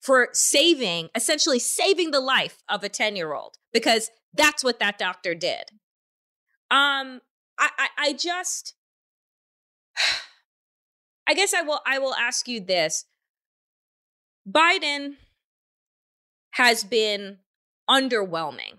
For 0.00 0.28
saving, 0.32 1.08
essentially 1.14 1.58
saving 1.58 2.10
the 2.10 2.20
life 2.20 2.62
of 2.68 2.84
a 2.84 2.88
10 2.88 3.16
year 3.16 3.34
old, 3.34 3.56
because 3.72 4.10
that's 4.34 4.62
what 4.62 4.78
that 4.80 4.98
doctor 4.98 5.34
did. 5.34 5.70
Um, 6.70 7.20
I, 7.58 7.70
I, 7.78 7.88
I 7.98 8.12
just, 8.12 8.74
I 11.26 11.34
guess 11.34 11.54
I 11.54 11.62
will, 11.62 11.80
I 11.86 11.98
will 11.98 12.14
ask 12.14 12.46
you 12.46 12.60
this. 12.60 13.04
Biden 14.48 15.16
has 16.52 16.84
been 16.84 17.38
underwhelming 17.90 18.78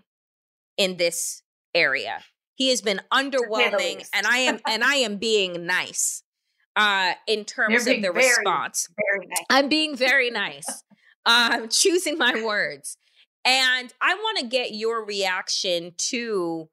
in 0.76 0.96
this 0.96 1.42
area. 1.74 2.22
He 2.58 2.70
has 2.70 2.80
been 2.80 3.00
underwhelming, 3.12 4.04
and 4.12 4.26
I 4.26 4.38
am 4.38 4.58
and 4.66 4.82
I 4.82 4.96
am 4.96 5.16
being 5.16 5.64
nice 5.64 6.24
uh, 6.74 7.12
in 7.28 7.44
terms 7.44 7.86
of 7.86 8.02
the 8.02 8.10
very, 8.12 8.26
response. 8.26 8.88
Very 9.12 9.28
nice. 9.28 9.44
I'm 9.48 9.68
being 9.68 9.96
very 9.96 10.30
nice. 10.30 10.66
I'm 11.24 11.64
uh, 11.64 11.66
choosing 11.70 12.18
my 12.18 12.42
words, 12.44 12.98
and 13.44 13.94
I 14.02 14.14
want 14.14 14.38
to 14.40 14.46
get 14.46 14.74
your 14.74 15.04
reaction 15.04 15.92
to 16.10 16.68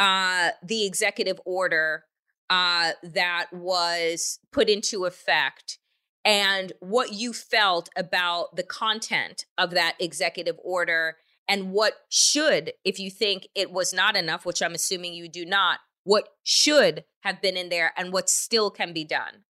uh, 0.00 0.50
the 0.60 0.84
executive 0.84 1.40
order 1.46 2.02
uh, 2.50 2.92
that 3.04 3.46
was 3.52 4.40
put 4.50 4.68
into 4.68 5.04
effect 5.04 5.78
and 6.24 6.72
what 6.80 7.12
you 7.12 7.32
felt 7.32 7.88
about 7.96 8.56
the 8.56 8.64
content 8.64 9.46
of 9.56 9.70
that 9.70 9.94
executive 10.00 10.56
order 10.64 11.16
and 11.48 11.72
what 11.72 11.94
should, 12.10 12.72
if 12.84 12.98
you 13.00 13.10
think 13.10 13.48
it 13.54 13.70
was 13.70 13.94
not 13.94 14.16
enough, 14.16 14.44
which 14.44 14.62
I'm 14.62 14.74
assuming 14.74 15.14
you 15.14 15.28
do 15.28 15.46
not, 15.46 15.80
what 16.04 16.28
should 16.42 17.04
have 17.20 17.40
been 17.40 17.56
in 17.56 17.70
there 17.70 17.92
and 17.96 18.12
what 18.12 18.28
still 18.28 18.70
can 18.70 18.92
be 18.92 19.04
done? 19.04 19.44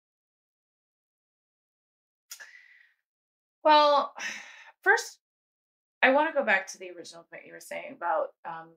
Well, 3.64 4.12
first, 4.82 5.18
I 6.02 6.10
want 6.12 6.28
to 6.30 6.38
go 6.38 6.44
back 6.44 6.66
to 6.68 6.78
the 6.78 6.90
original 6.90 7.26
point 7.30 7.46
you 7.46 7.52
were 7.52 7.60
saying 7.60 7.94
about 7.96 8.28
um, 8.44 8.68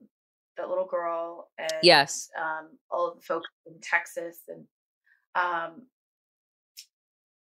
that 0.56 0.68
little 0.68 0.86
girl 0.86 1.48
and 1.58 1.70
yes, 1.82 2.28
um, 2.40 2.68
all 2.90 3.08
of 3.08 3.16
the 3.16 3.22
folks 3.22 3.48
in 3.66 3.74
Texas 3.80 4.40
and 4.48 4.64
um, 5.34 5.82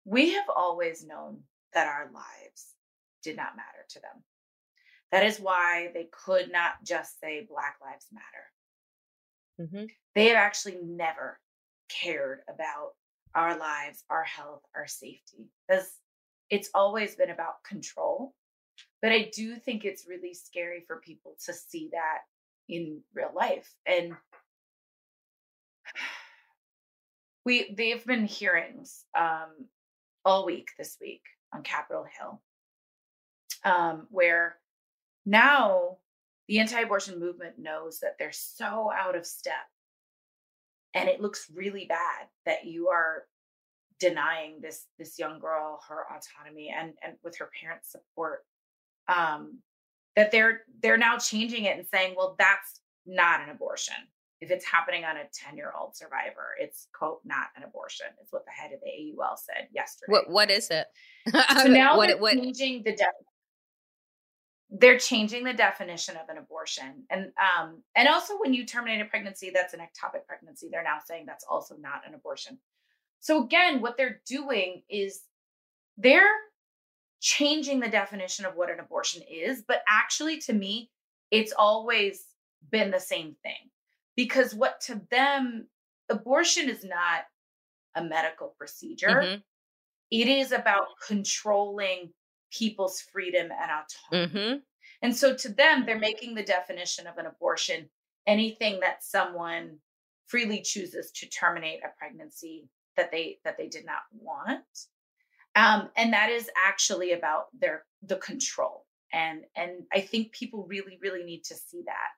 we 0.05 0.33
have 0.33 0.45
always 0.53 1.05
known 1.05 1.39
that 1.73 1.87
our 1.87 2.09
lives 2.13 2.73
did 3.23 3.37
not 3.37 3.55
matter 3.55 3.85
to 3.89 3.99
them. 3.99 4.23
That 5.11 5.25
is 5.25 5.39
why 5.39 5.89
they 5.93 6.09
could 6.11 6.51
not 6.51 6.83
just 6.83 7.19
say 7.19 7.47
Black 7.49 7.77
Lives 7.81 8.07
Matter. 8.11 9.69
Mm-hmm. 9.69 9.85
They 10.15 10.27
have 10.27 10.37
actually 10.37 10.77
never 10.83 11.39
cared 11.89 12.39
about 12.53 12.91
our 13.33 13.57
lives, 13.57 14.03
our 14.09 14.23
health, 14.23 14.63
our 14.75 14.87
safety. 14.87 15.49
Because 15.67 15.89
it's 16.49 16.69
always 16.73 17.15
been 17.15 17.29
about 17.29 17.63
control. 17.63 18.33
But 19.01 19.11
I 19.11 19.31
do 19.33 19.55
think 19.55 19.85
it's 19.85 20.07
really 20.07 20.33
scary 20.33 20.83
for 20.85 20.97
people 20.97 21.35
to 21.45 21.53
see 21.53 21.89
that 21.93 22.19
in 22.67 23.01
real 23.13 23.31
life. 23.35 23.73
And 23.85 24.13
we 27.45 27.73
they've 27.75 28.05
been 28.05 28.25
hearings 28.25 29.05
um, 29.17 29.67
all 30.25 30.45
week 30.45 30.71
this 30.77 30.97
week 30.99 31.23
on 31.53 31.63
Capitol 31.63 32.05
Hill, 32.19 32.41
um, 33.63 34.07
where 34.09 34.57
now 35.27 35.97
the 36.47 36.59
anti-abortion 36.59 37.19
movement 37.19 37.59
knows 37.59 37.99
that 37.99 38.15
they're 38.17 38.31
so 38.31 38.89
out 38.97 39.15
of 39.15 39.25
step. 39.25 39.53
And 40.93 41.09
it 41.09 41.21
looks 41.21 41.51
really 41.53 41.85
bad 41.87 42.27
that 42.45 42.65
you 42.65 42.87
are 42.87 43.25
denying 43.99 44.61
this 44.61 44.85
this 44.97 45.17
young 45.17 45.39
girl 45.39 45.79
her 45.89 46.05
autonomy 46.15 46.73
and 46.75 46.93
and 47.03 47.15
with 47.23 47.35
her 47.35 47.49
parents 47.59 47.91
support 47.91 48.45
um 49.07 49.57
that 50.15 50.31
they're 50.31 50.61
they're 50.83 50.97
now 50.97 51.17
changing 51.17 51.65
it 51.65 51.75
and 51.77 51.87
saying 51.91 52.13
well 52.15 52.35
that's 52.37 52.79
not 53.05 53.41
an 53.41 53.49
abortion. 53.49 53.95
If 54.39 54.51
it's 54.51 54.65
happening 54.65 55.03
on 55.03 55.17
a 55.17 55.23
10 55.33 55.57
year 55.57 55.73
old 55.77 55.95
survivor 55.95 56.55
it's 56.59 56.87
quote 56.93 57.19
not 57.25 57.47
an 57.57 57.63
abortion 57.63 58.07
is 58.21 58.27
what 58.29 58.45
the 58.45 58.51
head 58.51 58.71
of 58.71 58.79
the 58.81 59.13
AUL 59.19 59.35
said 59.35 59.67
yesterday. 59.73 60.11
What 60.11 60.29
what 60.29 60.51
is 60.51 60.69
it? 60.69 60.87
so 61.61 61.67
now 61.67 61.97
what 61.97 62.07
they're 62.07 62.17
what 62.17 62.35
changing 62.35 62.83
the 62.83 62.95
de- 62.95 63.05
they're 64.69 64.97
changing 64.99 65.43
the 65.45 65.53
definition 65.53 66.17
of 66.17 66.27
an 66.29 66.37
abortion. 66.37 67.05
And 67.09 67.31
um 67.37 67.83
and 67.95 68.07
also 68.07 68.37
when 68.37 68.53
you 68.53 68.65
terminate 68.65 69.01
a 69.01 69.05
pregnancy 69.05 69.51
that's 69.53 69.73
an 69.73 69.79
ectopic 69.79 70.25
pregnancy. 70.27 70.67
They're 70.71 70.83
now 70.83 70.97
saying 71.05 71.25
that's 71.25 71.45
also 71.49 71.75
not 71.77 72.01
an 72.07 72.13
abortion. 72.13 72.59
So 73.21 73.43
again 73.43 73.81
what 73.81 73.97
they're 73.97 74.21
doing 74.25 74.83
is 74.89 75.21
they're 75.97 76.35
changing 77.21 77.79
the 77.79 77.89
definition 77.89 78.45
of 78.45 78.55
what 78.55 78.69
an 78.69 78.79
abortion 78.79 79.23
is 79.29 79.63
but 79.67 79.81
actually 79.89 80.37
to 80.39 80.53
me 80.53 80.91
it's 81.31 81.53
always 81.57 82.25
been 82.71 82.91
the 82.91 82.99
same 82.99 83.35
thing. 83.43 83.71
Because 84.15 84.53
what 84.53 84.81
to 84.81 85.01
them 85.11 85.67
abortion 86.09 86.69
is 86.69 86.83
not 86.83 87.25
a 87.95 88.03
medical 88.03 88.49
procedure. 88.57 89.21
Mhm. 89.23 89.43
it 90.11 90.27
is 90.27 90.51
about 90.51 90.87
controlling 91.05 92.13
people's 92.51 93.01
freedom 93.01 93.51
and 93.51 93.71
autonomy 93.71 94.33
Mhm. 94.33 94.63
and 95.01 95.15
so 95.15 95.35
to 95.35 95.49
them, 95.49 95.85
they're 95.85 95.99
making 95.99 96.35
the 96.35 96.43
definition 96.43 97.07
of 97.07 97.17
an 97.17 97.25
abortion 97.25 97.89
anything 98.25 98.79
that 98.81 99.03
someone 99.03 99.79
freely 100.27 100.61
chooses 100.61 101.11
to 101.11 101.27
terminate 101.29 101.81
a 101.83 101.89
pregnancy 101.97 102.69
that 102.97 103.11
they 103.11 103.39
that 103.43 103.57
they 103.57 103.67
did 103.67 103.85
not 103.85 104.01
want. 104.11 104.65
Um, 105.55 105.89
and 105.95 106.13
that 106.13 106.29
is 106.29 106.49
actually 106.55 107.13
about 107.13 107.47
their 107.57 107.85
the 108.03 108.17
control. 108.17 108.85
And 109.13 109.45
and 109.55 109.85
I 109.93 110.01
think 110.01 110.31
people 110.33 110.65
really, 110.67 110.97
really 111.01 111.23
need 111.23 111.43
to 111.45 111.55
see 111.55 111.83
that. 111.85 112.11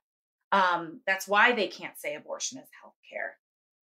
Um, 0.51 1.01
that's 1.05 1.27
why 1.27 1.53
they 1.53 1.67
can't 1.67 1.97
say 1.99 2.15
abortion 2.15 2.59
is 2.59 2.69
healthcare. 2.83 3.33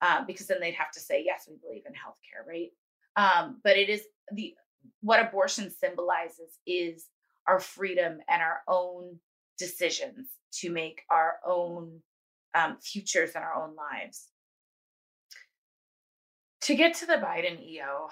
Uh, 0.03 0.25
because 0.27 0.47
then 0.47 0.61
they'd 0.61 0.75
have 0.75 0.91
to 0.91 1.01
say, 1.01 1.23
yes, 1.25 1.49
we 1.49 1.57
believe 1.57 1.85
in 1.87 1.93
healthcare, 1.95 2.47
right? 2.47 2.71
Um, 3.17 3.61
but 3.65 3.79
it 3.79 3.89
is 3.89 4.07
the 4.33 4.55
what 5.01 5.21
abortion 5.21 5.71
symbolizes 5.71 6.59
is 6.67 7.07
our 7.47 7.61
freedom 7.61 8.19
and 8.29 8.43
our 8.43 8.61
own 8.69 9.19
decisions 9.59 10.29
to 10.53 10.71
make 10.71 11.03
our 11.11 11.37
own 11.47 12.01
um, 12.55 12.77
futures 12.83 13.33
and 13.35 13.45
our 13.45 13.55
own 13.55 13.75
lives. 13.77 14.29
To 16.63 16.75
get 16.75 16.95
to 16.97 17.07
the 17.07 17.15
Biden 17.15 17.63
EO, 17.63 18.09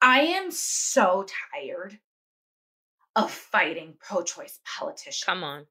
I 0.00 0.20
am 0.20 0.50
so 0.50 1.24
tired 1.52 1.98
of 3.16 3.30
fighting 3.30 3.94
pro 3.98 4.22
choice 4.22 4.60
politicians. 4.78 5.24
Come 5.24 5.42
on. 5.42 5.66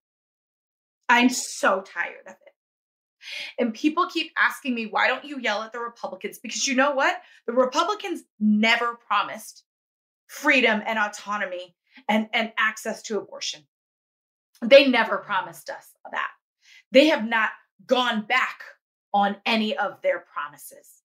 I'm 1.07 1.29
so 1.29 1.81
tired 1.81 2.25
of 2.25 2.33
it. 2.33 2.52
And 3.57 3.73
people 3.73 4.07
keep 4.07 4.31
asking 4.37 4.75
me, 4.75 4.85
why 4.85 5.07
don't 5.07 5.25
you 5.25 5.39
yell 5.39 5.63
at 5.63 5.71
the 5.71 5.79
Republicans? 5.79 6.39
Because 6.39 6.67
you 6.67 6.75
know 6.75 6.91
what? 6.91 7.21
The 7.47 7.53
Republicans 7.53 8.23
never 8.39 8.95
promised 9.07 9.63
freedom 10.27 10.81
and 10.85 10.97
autonomy 10.97 11.75
and, 12.09 12.27
and 12.33 12.51
access 12.57 13.01
to 13.03 13.17
abortion. 13.17 13.61
They 14.61 14.87
never 14.87 15.17
promised 15.17 15.69
us 15.69 15.87
that. 16.11 16.31
They 16.91 17.07
have 17.07 17.27
not 17.27 17.49
gone 17.85 18.25
back 18.25 18.61
on 19.13 19.35
any 19.45 19.77
of 19.77 20.01
their 20.01 20.25
promises. 20.33 21.01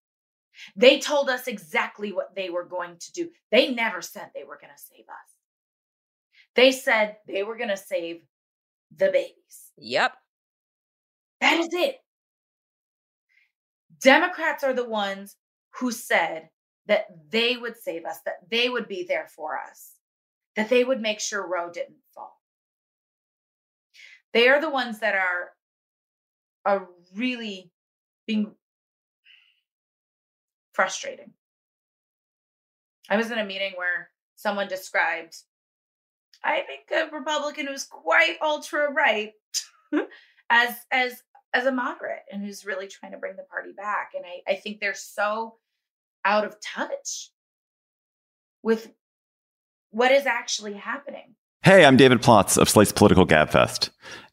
They 0.76 0.98
told 0.98 1.30
us 1.30 1.46
exactly 1.46 2.12
what 2.12 2.34
they 2.34 2.50
were 2.50 2.64
going 2.64 2.96
to 2.98 3.12
do. 3.12 3.30
They 3.50 3.72
never 3.72 4.02
said 4.02 4.30
they 4.34 4.44
were 4.44 4.58
going 4.60 4.72
to 4.74 4.82
save 4.82 5.08
us. 5.08 5.28
They 6.56 6.72
said 6.72 7.16
they 7.26 7.42
were 7.42 7.56
going 7.56 7.68
to 7.68 7.76
save 7.76 8.22
the 8.96 9.10
babies. 9.12 9.72
Yep. 9.76 10.12
That 11.40 11.58
is 11.58 11.68
it. 11.72 11.98
Democrats 14.00 14.64
are 14.64 14.72
the 14.72 14.88
ones 14.88 15.36
who 15.78 15.90
said 15.90 16.48
that 16.86 17.06
they 17.30 17.56
would 17.56 17.76
save 17.76 18.04
us, 18.04 18.18
that 18.24 18.38
they 18.50 18.68
would 18.68 18.88
be 18.88 19.04
there 19.08 19.28
for 19.28 19.58
us, 19.58 19.92
that 20.56 20.68
they 20.68 20.84
would 20.84 21.00
make 21.00 21.20
sure 21.20 21.46
Roe 21.46 21.70
didn't 21.70 21.96
fall. 22.14 22.40
They 24.32 24.48
are 24.48 24.60
the 24.60 24.70
ones 24.70 25.00
that 25.00 25.14
are 25.14 25.52
are 26.64 26.88
really 27.14 27.70
being 28.26 28.52
frustrating. 30.72 31.32
I 33.08 33.16
was 33.16 33.30
in 33.30 33.38
a 33.38 33.44
meeting 33.44 33.72
where 33.76 34.10
someone 34.36 34.68
described, 34.68 35.34
I 36.44 36.62
think 36.62 36.90
a 36.92 37.14
Republican 37.14 37.66
who's 37.66 37.84
quite 37.84 38.36
ultra 38.42 38.92
right 38.92 39.32
as 40.50 40.74
as 40.90 41.22
as 41.54 41.66
a 41.66 41.72
moderate 41.72 42.22
and 42.30 42.42
who's 42.42 42.64
really 42.64 42.88
trying 42.88 43.12
to 43.12 43.18
bring 43.18 43.36
the 43.36 43.42
party 43.42 43.72
back. 43.72 44.12
And 44.14 44.24
I, 44.24 44.52
I 44.52 44.56
think 44.56 44.80
they're 44.80 44.94
so 44.94 45.56
out 46.24 46.44
of 46.44 46.60
touch 46.60 47.30
with 48.62 48.90
what 49.90 50.12
is 50.12 50.26
actually 50.26 50.74
happening. 50.74 51.34
Hey, 51.62 51.84
I'm 51.84 51.96
David 51.96 52.22
Plotz 52.22 52.58
of 52.58 52.68
Slate's 52.68 52.92
Political 52.92 53.26
Gabfest. 53.26 53.90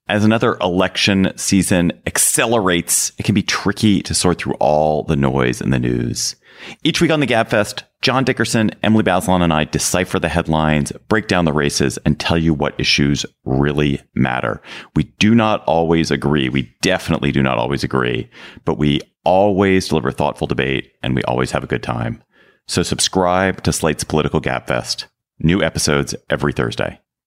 As 0.08 0.24
another 0.24 0.58
election 0.62 1.32
season 1.36 1.92
accelerates, 2.06 3.12
it 3.18 3.24
can 3.24 3.34
be 3.34 3.42
tricky 3.42 4.02
to 4.04 4.14
sort 4.14 4.38
through 4.38 4.54
all 4.56 5.04
the 5.04 5.16
noise 5.16 5.62
in 5.62 5.72
the 5.72 5.80
news. 5.80 6.36
Each 6.84 7.02
week 7.02 7.10
on 7.10 7.22
the 7.22 7.28
Gabfest, 7.28 7.84
John 8.06 8.24
Dickerson, 8.24 8.70
Emily 8.84 9.04
Bazelon, 9.04 9.42
and 9.42 9.52
I 9.52 9.64
decipher 9.64 10.20
the 10.20 10.30
headlines, 10.30 10.92
break 11.08 11.28
down 11.28 11.46
the 11.46 11.52
races, 11.52 11.98
and 12.06 12.20
tell 12.20 12.38
you 12.38 12.54
what 12.54 12.80
issues 12.80 13.26
really 13.46 14.00
matter. 14.14 14.62
We 14.96 15.06
do 15.18 15.34
not 15.34 15.64
always 15.66 16.12
agree. 16.12 16.48
We 16.48 16.72
definitely 16.84 17.32
do 17.32 17.42
not 17.42 17.58
always 17.58 17.84
agree, 17.84 18.30
but 18.64 18.78
we 18.78 19.02
always 19.24 19.88
deliver 19.88 20.12
thoughtful 20.12 20.46
debate 20.46 20.92
and 21.02 21.16
we 21.16 21.24
always 21.24 21.50
have 21.50 21.64
a 21.64 21.68
good 21.68 21.82
time. 21.82 22.24
So 22.68 22.84
subscribe 22.84 23.64
to 23.64 23.74
Slate's 23.74 24.04
Political 24.04 24.42
Gabfest. 24.42 25.06
New 25.40 25.64
episodes 25.64 26.14
every 26.30 26.54
Thursday. 26.54 27.00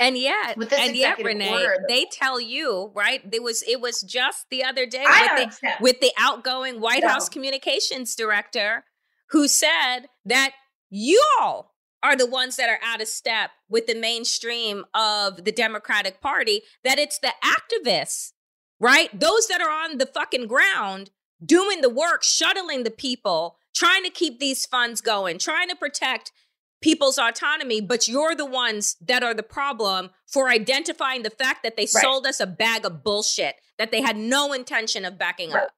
And 0.00 0.16
yet, 0.16 0.56
With 0.56 0.70
this 0.70 0.80
and 0.80 0.96
yet, 0.96 1.22
Renee, 1.22 1.52
order, 1.52 1.84
they 1.86 2.06
tell 2.06 2.40
you 2.40 2.90
right. 2.94 3.20
It 3.30 3.42
was 3.42 3.62
it 3.68 3.82
was 3.82 4.00
just 4.00 4.46
the 4.50 4.64
other 4.64 4.86
day 4.86 5.04
with 5.04 5.60
the, 5.60 5.72
with 5.80 6.00
the 6.00 6.10
outgoing 6.18 6.80
White 6.80 7.04
House 7.04 7.28
communications 7.28 8.16
director 8.16 8.84
who 9.28 9.46
said 9.46 10.06
that 10.24 10.52
y'all 10.88 11.72
are 12.02 12.16
the 12.16 12.26
ones 12.26 12.56
that 12.56 12.70
are 12.70 12.80
out 12.82 13.02
of 13.02 13.08
step 13.08 13.50
with 13.68 13.86
the 13.86 13.94
mainstream 13.94 14.86
of 14.94 15.44
the 15.44 15.52
Democratic 15.52 16.22
Party. 16.22 16.62
That 16.82 16.98
it's 16.98 17.18
the 17.18 17.34
activists, 17.44 18.32
right? 18.80 19.10
Those 19.18 19.48
that 19.48 19.60
are 19.60 19.70
on 19.70 19.98
the 19.98 20.06
fucking 20.06 20.46
ground 20.46 21.10
doing 21.44 21.82
the 21.82 21.90
work, 21.90 22.22
shuttling 22.22 22.84
the 22.84 22.90
people 22.90 23.58
trying 23.74 24.02
to 24.04 24.10
keep 24.10 24.40
these 24.40 24.66
funds 24.66 25.00
going, 25.00 25.38
trying 25.38 25.68
to 25.68 25.76
protect 25.76 26.32
people's 26.80 27.18
autonomy, 27.18 27.80
but 27.80 28.08
you're 28.08 28.34
the 28.34 28.46
ones 28.46 28.96
that 29.00 29.22
are 29.22 29.34
the 29.34 29.42
problem 29.42 30.10
for 30.26 30.48
identifying 30.48 31.22
the 31.22 31.30
fact 31.30 31.62
that 31.62 31.76
they 31.76 31.82
right. 31.82 32.02
sold 32.02 32.26
us 32.26 32.40
a 32.40 32.46
bag 32.46 32.84
of 32.84 33.04
bullshit 33.04 33.56
that 33.78 33.90
they 33.90 34.00
had 34.00 34.16
no 34.16 34.52
intention 34.52 35.04
of 35.04 35.18
backing 35.18 35.50
right. 35.50 35.64
up. 35.64 35.70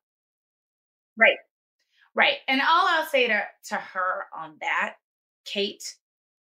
Right. 1.17 1.37
Right. 2.15 2.37
And 2.47 2.61
all 2.61 2.87
I'll 2.88 3.07
say 3.07 3.29
to, 3.29 3.43
to 3.69 3.75
her 3.75 4.27
on 4.37 4.57
that, 4.61 4.97
Kate, 5.45 5.97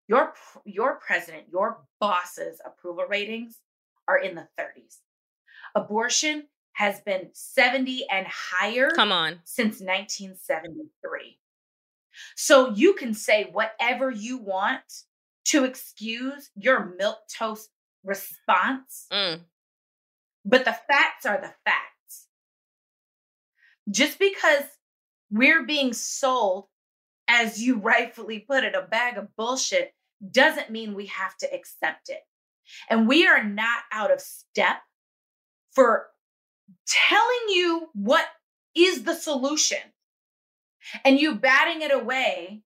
your 0.08 0.34
your 0.66 0.96
president, 0.96 1.44
your 1.52 1.80
boss's 2.00 2.60
approval 2.66 3.06
ratings 3.08 3.58
are 4.08 4.18
in 4.18 4.36
the 4.36 4.48
30s. 4.60 4.98
Abortion 5.76 6.48
has 6.74 7.00
been 7.02 7.30
70 7.34 8.08
and 8.10 8.28
higher 8.28 8.90
Come 8.90 9.12
on. 9.12 9.40
since 9.46 9.80
1973. 9.80 11.38
So 12.36 12.72
you 12.72 12.94
can 12.94 13.14
say 13.14 13.50
whatever 13.52 14.10
you 14.10 14.38
want 14.38 14.82
to 15.46 15.64
excuse 15.64 16.50
your 16.56 16.94
milk 16.98 17.18
toast 17.38 17.70
response. 18.04 19.08
Mm. 19.12 19.42
But 20.46 20.66
the 20.66 20.74
facts 20.74 21.26
are 21.26 21.40
the 21.40 21.54
facts. 21.66 22.28
Just 23.90 24.20
because 24.20 24.64
we're 25.30 25.66
being 25.66 25.94
sold, 25.94 26.66
as 27.28 27.62
you 27.62 27.78
rightfully 27.80 28.40
put 28.40 28.64
it, 28.64 28.76
a 28.76 28.82
bag 28.82 29.18
of 29.18 29.36
bullshit 29.36 29.94
doesn't 30.30 30.70
mean 30.70 30.94
we 30.94 31.08
have 31.08 31.36
to 31.38 31.54
accept 31.54 32.10
it. 32.10 32.22
And 32.90 33.08
we 33.08 33.28
are 33.28 33.44
not 33.44 33.80
out 33.92 34.12
of 34.12 34.22
step 34.22 34.78
for 35.74 36.08
telling 36.88 37.50
you 37.50 37.90
what 37.94 38.26
is 38.76 39.04
the 39.04 39.16
solution 39.16 39.80
and 41.06 41.20
you 41.20 41.36
batting 41.36 41.82
it 41.82 41.94
away 41.94 42.62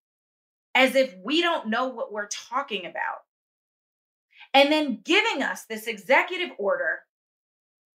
as 0.74 0.96
if 0.96 1.16
we 1.24 1.42
don't 1.42 1.70
know 1.70 1.88
what 1.88 2.12
we're 2.12 2.28
talking 2.28 2.86
about. 2.86 3.20
And 4.54 4.72
then 4.72 5.02
giving 5.04 5.42
us 5.42 5.66
this 5.66 5.88
executive 5.88 6.52
order 6.58 7.00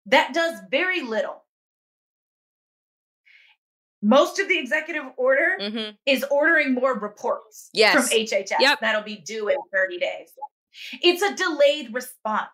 that 0.07 0.33
does 0.33 0.59
very 0.71 1.03
little. 1.03 1.45
Most 4.01 4.39
of 4.39 4.49
the 4.49 4.59
executive 4.59 5.05
order 5.17 5.57
mm-hmm. 5.61 5.91
is 6.07 6.25
ordering 6.31 6.75
more 6.75 6.99
reports 6.99 7.69
yes. 7.73 7.95
from 7.95 8.05
HHS 8.17 8.61
yep. 8.61 8.79
that'll 8.81 9.03
be 9.03 9.17
due 9.17 9.49
in 9.49 9.57
30 9.73 9.99
days. 9.99 10.31
It's 11.03 11.23
a 11.23 11.35
delayed 11.35 11.93
response. 11.93 12.49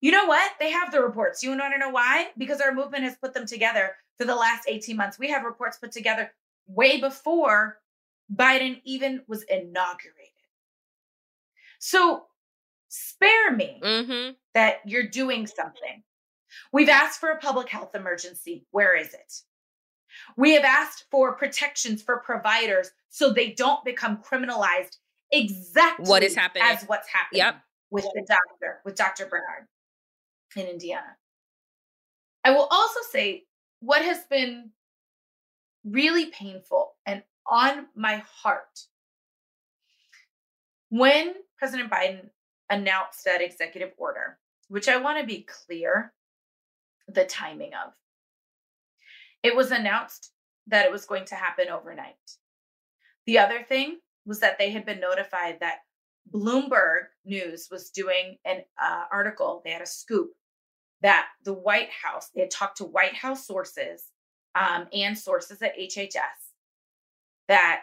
You 0.00 0.12
know 0.12 0.26
what? 0.26 0.52
They 0.60 0.70
have 0.70 0.92
the 0.92 1.00
reports. 1.00 1.42
You 1.42 1.50
want 1.50 1.72
to 1.72 1.78
know 1.78 1.88
why? 1.88 2.28
Because 2.36 2.60
our 2.60 2.72
movement 2.72 3.04
has 3.04 3.16
put 3.16 3.34
them 3.34 3.46
together 3.46 3.96
for 4.18 4.26
the 4.26 4.34
last 4.34 4.68
18 4.68 4.96
months. 4.96 5.18
We 5.18 5.30
have 5.30 5.42
reports 5.42 5.78
put 5.78 5.90
together 5.90 6.32
way 6.68 7.00
before 7.00 7.78
Biden 8.34 8.80
even 8.84 9.22
was 9.26 9.42
inaugurated. 9.44 10.32
So 11.78 12.24
spare 12.88 13.54
me 13.54 13.80
mm-hmm. 13.82 14.32
that 14.54 14.80
you're 14.84 15.08
doing 15.08 15.46
something. 15.46 16.02
We've 16.72 16.88
asked 16.88 17.20
for 17.20 17.30
a 17.30 17.38
public 17.38 17.68
health 17.68 17.94
emergency. 17.94 18.66
Where 18.70 18.94
is 18.94 19.14
it? 19.14 19.42
We 20.36 20.54
have 20.54 20.64
asked 20.64 21.04
for 21.10 21.36
protections 21.36 22.02
for 22.02 22.18
providers 22.18 22.90
so 23.08 23.32
they 23.32 23.52
don't 23.52 23.84
become 23.84 24.18
criminalized 24.18 24.96
exactly 25.30 26.08
what 26.08 26.22
is 26.22 26.34
happening 26.34 26.64
as 26.66 26.84
what's 26.84 27.08
happening 27.08 27.38
yep. 27.38 27.56
with 27.90 28.04
the 28.04 28.26
doctor, 28.26 28.80
with 28.84 28.96
Dr. 28.96 29.26
Bernard 29.26 29.68
in 30.56 30.66
Indiana. 30.66 31.16
I 32.44 32.52
will 32.52 32.68
also 32.70 33.00
say 33.10 33.44
what 33.80 34.02
has 34.02 34.24
been 34.30 34.70
really 35.90 36.26
painful 36.26 36.94
and 37.06 37.22
on 37.46 37.86
my 37.96 38.22
heart 38.42 38.86
when 40.90 41.34
President 41.58 41.90
Biden 41.90 42.30
announced 42.70 43.24
that 43.24 43.42
executive 43.42 43.92
order, 43.96 44.38
which 44.68 44.88
I 44.88 44.98
want 44.98 45.18
to 45.18 45.26
be 45.26 45.46
clear 45.46 46.12
the 47.06 47.24
timing 47.24 47.72
of. 47.74 47.92
It 49.42 49.56
was 49.56 49.70
announced 49.70 50.32
that 50.66 50.84
it 50.84 50.92
was 50.92 51.06
going 51.06 51.24
to 51.26 51.34
happen 51.34 51.68
overnight. 51.68 52.14
The 53.26 53.38
other 53.38 53.62
thing 53.62 53.98
was 54.26 54.40
that 54.40 54.58
they 54.58 54.70
had 54.70 54.84
been 54.84 55.00
notified 55.00 55.60
that 55.60 55.78
Bloomberg 56.30 57.06
News 57.24 57.68
was 57.70 57.90
doing 57.90 58.36
an 58.44 58.62
uh, 58.82 59.04
article, 59.10 59.62
they 59.64 59.70
had 59.70 59.82
a 59.82 59.86
scoop 59.86 60.32
that 61.00 61.26
the 61.44 61.54
White 61.54 61.90
House, 61.90 62.28
they 62.34 62.42
had 62.42 62.50
talked 62.50 62.78
to 62.78 62.84
White 62.84 63.14
House 63.14 63.46
sources 63.46 64.10
um, 64.58 64.86
and 64.92 65.16
sources 65.16 65.62
at 65.62 65.78
HHS 65.78 66.18
that 67.48 67.82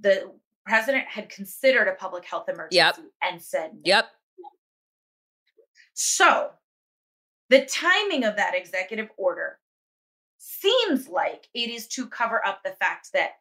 the 0.00 0.32
president 0.66 1.06
had 1.06 1.28
considered 1.28 1.88
a 1.88 1.92
public 1.92 2.24
health 2.24 2.48
emergency 2.48 2.76
yep. 2.76 2.98
and 3.22 3.40
said, 3.40 3.72
no. 3.74 3.80
Yep. 3.84 4.06
So 5.94 6.50
the 7.48 7.66
timing 7.66 8.24
of 8.24 8.36
that 8.36 8.54
executive 8.54 9.08
order 9.16 9.58
seems 10.38 11.08
like 11.08 11.48
it 11.54 11.70
is 11.70 11.86
to 11.88 12.06
cover 12.06 12.44
up 12.46 12.62
the 12.64 12.70
fact 12.80 13.10
that 13.12 13.32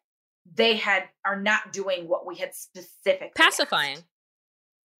they 0.55 0.75
had 0.75 1.03
are 1.25 1.39
not 1.39 1.71
doing 1.71 2.07
what 2.07 2.25
we 2.25 2.35
had 2.35 2.53
specifically 2.53 3.31
pacifying. 3.35 3.93
Asked. 3.93 4.05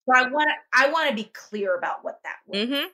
So 0.05 0.15
I 0.15 0.29
want 0.29 0.49
to 0.49 0.81
I 0.81 0.91
want 0.91 1.09
to 1.09 1.15
be 1.15 1.29
clear 1.33 1.75
about 1.75 2.03
what 2.03 2.19
that 2.23 2.35
was. 2.47 2.59
Mm-hmm. 2.59 2.87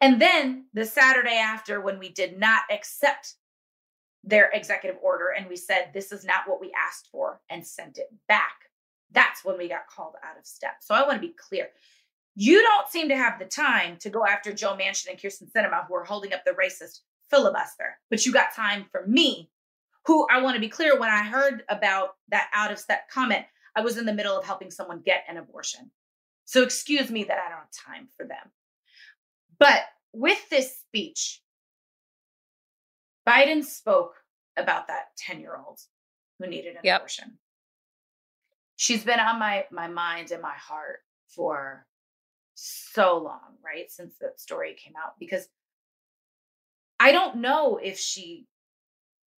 And 0.00 0.20
then 0.20 0.66
the 0.74 0.84
Saturday 0.84 1.36
after, 1.36 1.80
when 1.80 1.98
we 1.98 2.08
did 2.08 2.38
not 2.38 2.62
accept 2.70 3.34
their 4.24 4.50
executive 4.52 4.98
order 5.02 5.28
and 5.36 5.48
we 5.48 5.56
said, 5.56 5.90
this 5.94 6.12
is 6.12 6.24
not 6.24 6.42
what 6.46 6.60
we 6.60 6.72
asked 6.86 7.08
for 7.10 7.40
and 7.48 7.66
sent 7.66 7.98
it 7.98 8.08
back, 8.26 8.54
that's 9.12 9.44
when 9.44 9.56
we 9.56 9.68
got 9.68 9.86
called 9.88 10.14
out 10.24 10.38
of 10.38 10.46
step. 10.46 10.76
So 10.80 10.94
I 10.94 11.02
want 11.02 11.14
to 11.20 11.26
be 11.26 11.34
clear. 11.38 11.68
You 12.34 12.62
don't 12.62 12.88
seem 12.88 13.08
to 13.08 13.16
have 13.16 13.38
the 13.38 13.46
time 13.46 13.96
to 14.00 14.10
go 14.10 14.24
after 14.24 14.52
Joe 14.52 14.76
Manchin 14.78 15.10
and 15.10 15.18
Kyrsten 15.18 15.50
Sinema, 15.50 15.86
who 15.86 15.94
are 15.94 16.04
holding 16.04 16.32
up 16.32 16.44
the 16.44 16.52
racist 16.52 17.00
filibuster, 17.30 17.98
but 18.10 18.24
you 18.24 18.32
got 18.32 18.54
time 18.54 18.86
for 18.90 19.06
me, 19.06 19.50
who 20.06 20.26
I 20.30 20.40
want 20.40 20.54
to 20.54 20.60
be 20.60 20.68
clear 20.68 20.98
when 20.98 21.10
I 21.10 21.22
heard 21.22 21.62
about 21.68 22.10
that 22.28 22.48
out 22.54 22.72
of 22.72 22.78
step 22.78 23.10
comment, 23.10 23.44
I 23.74 23.82
was 23.82 23.98
in 23.98 24.06
the 24.06 24.14
middle 24.14 24.36
of 24.36 24.44
helping 24.44 24.70
someone 24.70 25.02
get 25.04 25.24
an 25.28 25.36
abortion. 25.36 25.90
So 26.44 26.62
excuse 26.62 27.10
me 27.10 27.24
that 27.24 27.38
I 27.38 27.50
don't 27.50 27.58
have 27.58 27.70
time 27.70 28.08
for 28.16 28.26
them. 28.26 28.50
But 29.58 29.82
with 30.12 30.48
this 30.50 30.76
speech, 30.78 31.40
Biden 33.28 33.64
spoke 33.64 34.14
about 34.56 34.88
that 34.88 35.08
10 35.18 35.40
year 35.40 35.56
old 35.56 35.80
who 36.38 36.46
needed 36.46 36.76
an 36.76 36.82
yep. 36.84 37.00
abortion. 37.00 37.38
She's 38.76 39.04
been 39.04 39.20
on 39.20 39.38
my, 39.38 39.66
my 39.70 39.88
mind 39.88 40.30
and 40.30 40.40
my 40.40 40.54
heart 40.54 41.00
for 41.28 41.86
so 42.54 43.18
long, 43.18 43.56
right? 43.64 43.90
Since 43.90 44.14
that 44.20 44.40
story 44.40 44.74
came 44.74 44.94
out, 44.96 45.14
because 45.18 45.48
I 47.00 47.12
don't 47.12 47.36
know 47.36 47.78
if 47.82 47.98
she 47.98 48.46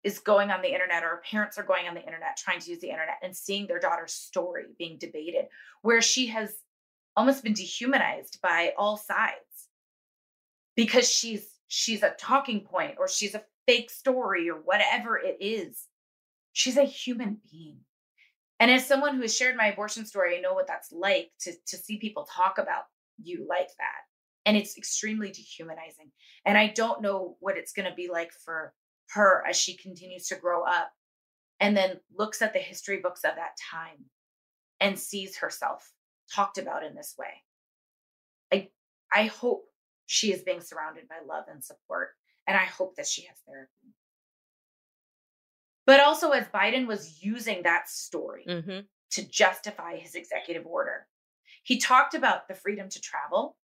is 0.04 0.18
going 0.20 0.50
on 0.50 0.62
the 0.62 0.72
internet 0.72 1.02
or 1.02 1.22
parents 1.28 1.58
are 1.58 1.64
going 1.64 1.88
on 1.88 1.94
the 1.94 2.04
internet 2.04 2.36
trying 2.36 2.60
to 2.60 2.70
use 2.70 2.80
the 2.80 2.90
internet 2.90 3.18
and 3.22 3.36
seeing 3.36 3.66
their 3.66 3.80
daughter's 3.80 4.12
story 4.12 4.64
being 4.78 4.98
debated, 4.98 5.46
where 5.82 6.02
she 6.02 6.26
has 6.26 6.54
almost 7.16 7.42
been 7.42 7.52
dehumanized 7.52 8.38
by 8.42 8.72
all 8.78 8.96
sides 8.96 9.34
because 10.78 11.10
she's 11.10 11.44
she's 11.66 12.04
a 12.04 12.14
talking 12.20 12.60
point 12.60 12.94
or 12.98 13.08
she's 13.08 13.34
a 13.34 13.42
fake 13.66 13.90
story 13.90 14.48
or 14.48 14.54
whatever 14.54 15.18
it 15.18 15.36
is. 15.40 15.88
She's 16.52 16.76
a 16.76 16.84
human 16.84 17.38
being. 17.50 17.78
And 18.60 18.70
as 18.70 18.86
someone 18.86 19.16
who 19.16 19.22
has 19.22 19.36
shared 19.36 19.56
my 19.56 19.66
abortion 19.66 20.06
story, 20.06 20.36
I 20.36 20.40
know 20.40 20.54
what 20.54 20.68
that's 20.68 20.92
like 20.92 21.30
to, 21.40 21.52
to 21.66 21.76
see 21.76 21.98
people 21.98 22.28
talk 22.32 22.58
about 22.58 22.84
you 23.20 23.44
like 23.48 23.68
that. 23.78 24.02
And 24.46 24.56
it's 24.56 24.78
extremely 24.78 25.32
dehumanizing. 25.32 26.12
And 26.46 26.56
I 26.56 26.68
don't 26.68 27.02
know 27.02 27.36
what 27.40 27.56
it's 27.56 27.72
going 27.72 27.88
to 27.88 27.94
be 27.94 28.08
like 28.08 28.30
for 28.44 28.72
her 29.10 29.44
as 29.48 29.56
she 29.56 29.76
continues 29.76 30.28
to 30.28 30.36
grow 30.36 30.62
up 30.62 30.92
and 31.58 31.76
then 31.76 31.98
looks 32.16 32.40
at 32.40 32.52
the 32.52 32.60
history 32.60 33.00
books 33.02 33.24
of 33.24 33.34
that 33.34 33.56
time 33.70 34.04
and 34.80 34.96
sees 34.96 35.36
herself 35.36 35.90
talked 36.32 36.56
about 36.56 36.84
in 36.84 36.94
this 36.94 37.16
way. 37.18 37.42
I 38.52 38.68
I 39.12 39.26
hope 39.26 39.64
she 40.08 40.32
is 40.32 40.40
being 40.40 40.62
surrounded 40.62 41.06
by 41.06 41.16
love 41.24 41.44
and 41.50 41.62
support. 41.62 42.12
And 42.46 42.56
I 42.56 42.64
hope 42.64 42.96
that 42.96 43.06
she 43.06 43.26
has 43.26 43.36
therapy. 43.46 43.94
But 45.86 46.00
also, 46.00 46.30
as 46.30 46.46
Biden 46.48 46.86
was 46.86 47.22
using 47.22 47.62
that 47.62 47.90
story 47.90 48.44
mm-hmm. 48.48 48.80
to 49.10 49.28
justify 49.28 49.96
his 49.96 50.14
executive 50.14 50.66
order, 50.66 51.06
he 51.62 51.76
talked 51.76 52.14
about 52.14 52.48
the 52.48 52.54
freedom 52.54 52.88
to 52.88 53.00
travel. 53.00 53.56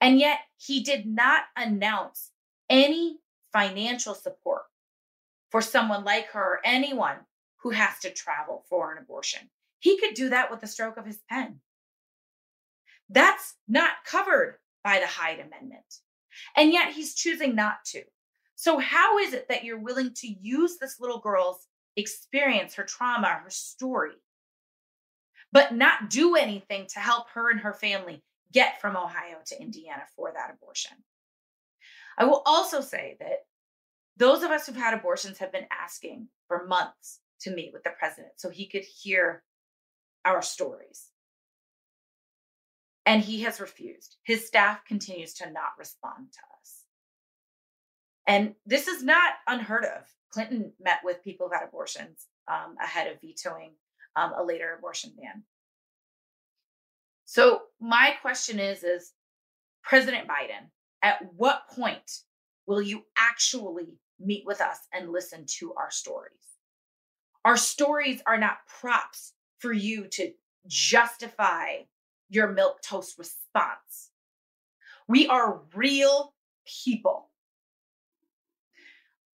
And 0.00 0.18
yet, 0.18 0.38
he 0.56 0.82
did 0.82 1.06
not 1.06 1.42
announce 1.54 2.30
any 2.70 3.18
financial 3.52 4.14
support 4.14 4.62
for 5.50 5.60
someone 5.60 6.02
like 6.02 6.28
her 6.28 6.40
or 6.40 6.60
anyone 6.64 7.16
who 7.58 7.70
has 7.70 7.98
to 8.00 8.10
travel 8.10 8.64
for 8.70 8.90
an 8.90 8.98
abortion. 9.02 9.50
He 9.80 9.98
could 9.98 10.14
do 10.14 10.30
that 10.30 10.50
with 10.50 10.60
the 10.60 10.66
stroke 10.66 10.96
of 10.96 11.04
his 11.04 11.20
pen. 11.28 11.60
That's 13.10 13.56
not 13.68 13.92
covered 14.06 14.56
by 14.84 14.98
the 14.98 15.06
Hyde 15.06 15.40
Amendment. 15.40 15.84
And 16.56 16.72
yet 16.72 16.92
he's 16.92 17.14
choosing 17.14 17.54
not 17.54 17.84
to. 17.86 18.02
So, 18.54 18.78
how 18.78 19.18
is 19.18 19.32
it 19.32 19.48
that 19.48 19.64
you're 19.64 19.78
willing 19.78 20.12
to 20.16 20.28
use 20.28 20.78
this 20.78 21.00
little 21.00 21.18
girl's 21.18 21.66
experience, 21.96 22.74
her 22.74 22.84
trauma, 22.84 23.28
her 23.28 23.50
story, 23.50 24.14
but 25.52 25.74
not 25.74 26.10
do 26.10 26.36
anything 26.36 26.86
to 26.94 27.00
help 27.00 27.28
her 27.30 27.50
and 27.50 27.60
her 27.60 27.74
family 27.74 28.22
get 28.52 28.80
from 28.80 28.96
Ohio 28.96 29.38
to 29.46 29.60
Indiana 29.60 30.02
for 30.16 30.32
that 30.34 30.54
abortion. 30.54 30.96
I 32.18 32.24
will 32.24 32.42
also 32.44 32.80
say 32.80 33.16
that 33.20 33.46
those 34.16 34.42
of 34.42 34.50
us 34.50 34.66
who've 34.66 34.76
had 34.76 34.94
abortions 34.94 35.38
have 35.38 35.52
been 35.52 35.66
asking 35.70 36.28
for 36.46 36.66
months 36.66 37.20
to 37.40 37.54
meet 37.54 37.72
with 37.72 37.82
the 37.82 37.90
president 37.98 38.34
so 38.36 38.50
he 38.50 38.66
could 38.66 38.84
hear 38.84 39.42
our 40.24 40.42
stories. 40.42 41.08
And 43.04 43.22
he 43.22 43.42
has 43.42 43.60
refused. 43.60 44.16
His 44.22 44.46
staff 44.46 44.84
continues 44.84 45.34
to 45.34 45.50
not 45.50 45.72
respond 45.78 46.32
to 46.32 46.38
us. 46.60 46.84
And 48.26 48.54
this 48.64 48.86
is 48.86 49.02
not 49.02 49.34
unheard 49.46 49.84
of. 49.84 50.04
Clinton 50.30 50.72
met 50.80 51.00
with 51.02 51.24
people 51.24 51.48
who 51.48 51.54
had 51.54 51.66
abortions 51.66 52.26
um, 52.48 52.76
ahead 52.82 53.08
of 53.08 53.20
vetoing 53.20 53.72
um, 54.16 54.32
a 54.38 54.44
later 54.44 54.74
abortion 54.78 55.12
ban. 55.16 55.42
So 57.24 57.62
my 57.80 58.14
question 58.22 58.58
is, 58.58 58.84
is 58.84 59.12
President 59.82 60.28
Biden, 60.28 60.68
at 61.02 61.18
what 61.36 61.68
point 61.68 62.10
will 62.66 62.82
you 62.82 63.02
actually 63.18 63.98
meet 64.20 64.44
with 64.46 64.60
us 64.60 64.78
and 64.92 65.10
listen 65.10 65.44
to 65.58 65.74
our 65.74 65.90
stories? 65.90 66.32
Our 67.44 67.56
stories 67.56 68.22
are 68.26 68.38
not 68.38 68.58
props 68.80 69.32
for 69.58 69.72
you 69.72 70.06
to 70.12 70.32
justify 70.68 71.78
your 72.32 72.50
milk 72.50 72.80
toast 72.80 73.18
response. 73.18 74.10
We 75.06 75.26
are 75.26 75.60
real 75.74 76.32
people. 76.66 77.28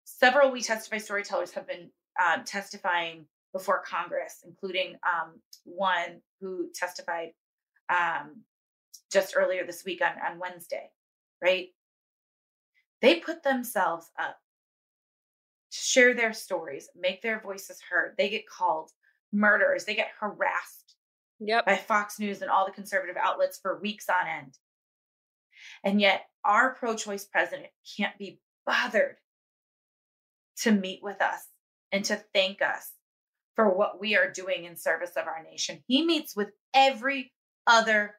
Several 0.05 0.49
We 0.49 0.61
Testify 0.61 0.99
storytellers 0.99 1.51
have 1.51 1.67
been 1.67 1.89
um, 2.25 2.45
testifying 2.45 3.25
before 3.51 3.83
Congress, 3.85 4.45
including 4.47 4.95
um, 5.03 5.41
one 5.65 6.21
who 6.39 6.69
testified 6.73 7.31
um, 7.89 8.43
just 9.11 9.33
earlier 9.35 9.65
this 9.65 9.83
week 9.83 10.01
on, 10.01 10.13
on 10.25 10.39
Wednesday, 10.39 10.89
right? 11.43 11.67
They 13.01 13.15
put 13.19 13.43
themselves 13.43 14.09
up 14.17 14.37
to 15.71 15.77
share 15.77 16.13
their 16.13 16.31
stories, 16.31 16.87
make 16.95 17.21
their 17.21 17.41
voices 17.41 17.81
heard. 17.89 18.15
They 18.17 18.29
get 18.29 18.47
called 18.47 18.91
murderers, 19.33 19.83
they 19.83 19.95
get 19.95 20.11
harassed 20.17 20.84
yep. 21.39 21.65
by 21.65 21.75
Fox 21.75 22.19
News 22.19 22.41
and 22.41 22.51
all 22.51 22.65
the 22.65 22.71
conservative 22.71 23.17
outlets 23.21 23.59
for 23.61 23.79
weeks 23.79 24.07
on 24.09 24.27
end. 24.27 24.57
And 25.83 26.01
yet, 26.01 26.25
our 26.43 26.73
pro 26.75 26.95
choice 26.95 27.25
president 27.25 27.67
can't 27.97 28.17
be 28.17 28.39
bothered 28.65 29.17
to 30.57 30.71
meet 30.71 31.01
with 31.03 31.21
us 31.21 31.45
and 31.91 32.03
to 32.05 32.21
thank 32.33 32.61
us 32.61 32.91
for 33.55 33.69
what 33.69 33.99
we 33.99 34.15
are 34.15 34.31
doing 34.31 34.65
in 34.65 34.75
service 34.75 35.11
of 35.15 35.27
our 35.27 35.43
nation. 35.43 35.83
He 35.87 36.05
meets 36.05 36.35
with 36.35 36.49
every 36.73 37.31
other 37.67 38.15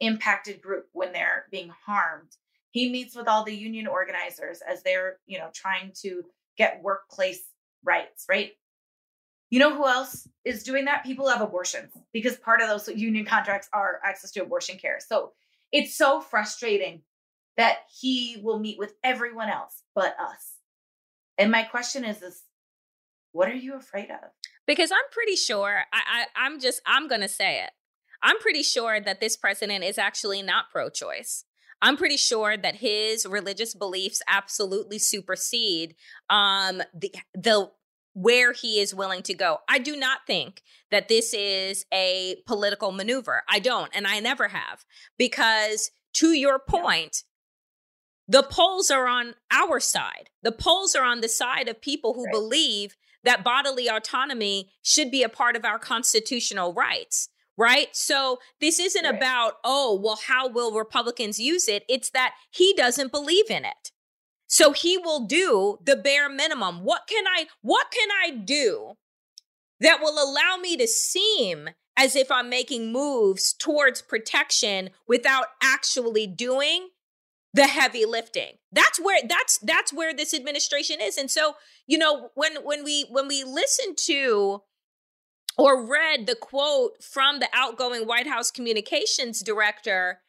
impacted 0.00 0.60
group 0.60 0.86
when 0.92 1.12
they're 1.12 1.46
being 1.50 1.70
harmed. 1.86 2.30
He 2.72 2.90
meets 2.90 3.14
with 3.14 3.28
all 3.28 3.44
the 3.44 3.54
union 3.54 3.86
organizers 3.86 4.60
as 4.66 4.82
they're, 4.82 5.18
you 5.26 5.38
know, 5.38 5.50
trying 5.54 5.92
to 6.02 6.22
get 6.56 6.82
workplace 6.82 7.42
rights, 7.84 8.26
right? 8.28 8.52
You 9.50 9.58
know 9.58 9.74
who 9.74 9.86
else 9.86 10.28
is 10.44 10.62
doing 10.62 10.84
that? 10.84 11.04
People 11.04 11.28
have 11.28 11.40
abortions 11.40 11.92
because 12.12 12.36
part 12.36 12.60
of 12.60 12.68
those 12.68 12.88
union 12.88 13.24
contracts 13.24 13.68
are 13.72 14.00
access 14.04 14.30
to 14.32 14.42
abortion 14.42 14.78
care. 14.78 14.98
So 15.06 15.32
it's 15.72 15.96
so 15.96 16.20
frustrating 16.20 17.02
that 17.56 17.78
he 18.00 18.40
will 18.42 18.58
meet 18.58 18.78
with 18.78 18.94
everyone 19.02 19.48
else 19.48 19.82
but 19.94 20.14
us. 20.20 20.54
And 21.36 21.50
my 21.50 21.64
question 21.64 22.04
is, 22.04 22.22
is 22.22 22.42
what 23.32 23.48
are 23.48 23.54
you 23.54 23.74
afraid 23.74 24.10
of? 24.10 24.30
Because 24.66 24.92
I'm 24.92 24.98
pretty 25.10 25.36
sure 25.36 25.82
I, 25.92 26.24
I 26.36 26.46
I'm 26.46 26.60
just 26.60 26.80
I'm 26.86 27.08
gonna 27.08 27.28
say 27.28 27.62
it. 27.62 27.70
I'm 28.22 28.38
pretty 28.38 28.62
sure 28.62 29.00
that 29.00 29.20
this 29.20 29.36
president 29.36 29.82
is 29.82 29.98
actually 29.98 30.42
not 30.42 30.66
pro 30.70 30.90
choice. 30.90 31.44
I'm 31.82 31.96
pretty 31.96 32.18
sure 32.18 32.56
that 32.56 32.76
his 32.76 33.26
religious 33.26 33.74
beliefs 33.74 34.20
absolutely 34.28 34.98
supersede 34.98 35.94
um, 36.28 36.82
the 36.94 37.14
the 37.34 37.70
where 38.12 38.52
he 38.52 38.80
is 38.80 38.94
willing 38.94 39.22
to 39.22 39.34
go. 39.34 39.58
I 39.68 39.78
do 39.78 39.96
not 39.96 40.20
think 40.26 40.62
that 40.90 41.08
this 41.08 41.32
is 41.32 41.84
a 41.92 42.36
political 42.46 42.92
maneuver. 42.92 43.42
I 43.48 43.58
don't, 43.58 43.90
and 43.94 44.06
I 44.06 44.20
never 44.20 44.48
have, 44.48 44.84
because 45.16 45.90
to 46.14 46.32
your 46.32 46.58
point, 46.58 47.22
the 48.26 48.42
polls 48.42 48.90
are 48.90 49.06
on 49.06 49.34
our 49.50 49.80
side. 49.80 50.30
The 50.42 50.52
polls 50.52 50.94
are 50.94 51.04
on 51.04 51.20
the 51.20 51.28
side 51.28 51.68
of 51.68 51.80
people 51.80 52.14
who 52.14 52.24
right. 52.24 52.32
believe 52.32 52.96
that 53.24 53.44
bodily 53.44 53.88
autonomy 53.88 54.70
should 54.82 55.10
be 55.10 55.22
a 55.22 55.28
part 55.28 55.56
of 55.56 55.64
our 55.64 55.78
constitutional 55.78 56.72
rights 56.72 57.28
right? 57.60 57.94
So 57.94 58.38
this 58.58 58.80
isn't 58.80 59.04
right. 59.04 59.14
about, 59.14 59.54
oh, 59.64 60.00
well, 60.02 60.18
how 60.26 60.48
will 60.48 60.72
Republicans 60.72 61.38
use 61.38 61.68
it? 61.68 61.84
It's 61.90 62.08
that 62.10 62.32
he 62.50 62.72
doesn't 62.74 63.12
believe 63.12 63.50
in 63.50 63.66
it. 63.66 63.92
So 64.50 64.72
he 64.72 64.98
will 64.98 65.26
do 65.26 65.78
the 65.82 65.94
bare 65.94 66.28
minimum. 66.28 66.82
What 66.82 67.02
can 67.08 67.24
I 67.26 67.46
what 67.62 67.86
can 67.92 68.08
I 68.10 68.30
do 68.32 68.94
that 69.78 70.00
will 70.02 70.22
allow 70.22 70.56
me 70.60 70.76
to 70.76 70.88
seem 70.88 71.70
as 71.96 72.16
if 72.16 72.32
I'm 72.32 72.50
making 72.50 72.92
moves 72.92 73.52
towards 73.52 74.02
protection 74.02 74.90
without 75.06 75.46
actually 75.62 76.26
doing 76.26 76.88
the 77.54 77.68
heavy 77.68 78.04
lifting. 78.04 78.54
That's 78.72 78.98
where 78.98 79.20
that's 79.26 79.58
that's 79.58 79.92
where 79.92 80.12
this 80.12 80.34
administration 80.34 80.96
is. 81.00 81.16
And 81.16 81.30
so, 81.30 81.54
you 81.86 81.96
know, 81.96 82.30
when 82.34 82.56
when 82.64 82.82
we 82.82 83.06
when 83.08 83.28
we 83.28 83.44
listen 83.44 83.94
to 84.06 84.62
or 85.56 85.86
read 85.86 86.26
the 86.26 86.34
quote 86.34 87.04
from 87.04 87.38
the 87.38 87.48
outgoing 87.52 88.02
White 88.02 88.26
House 88.26 88.50
communications 88.50 89.42
director 89.42 90.20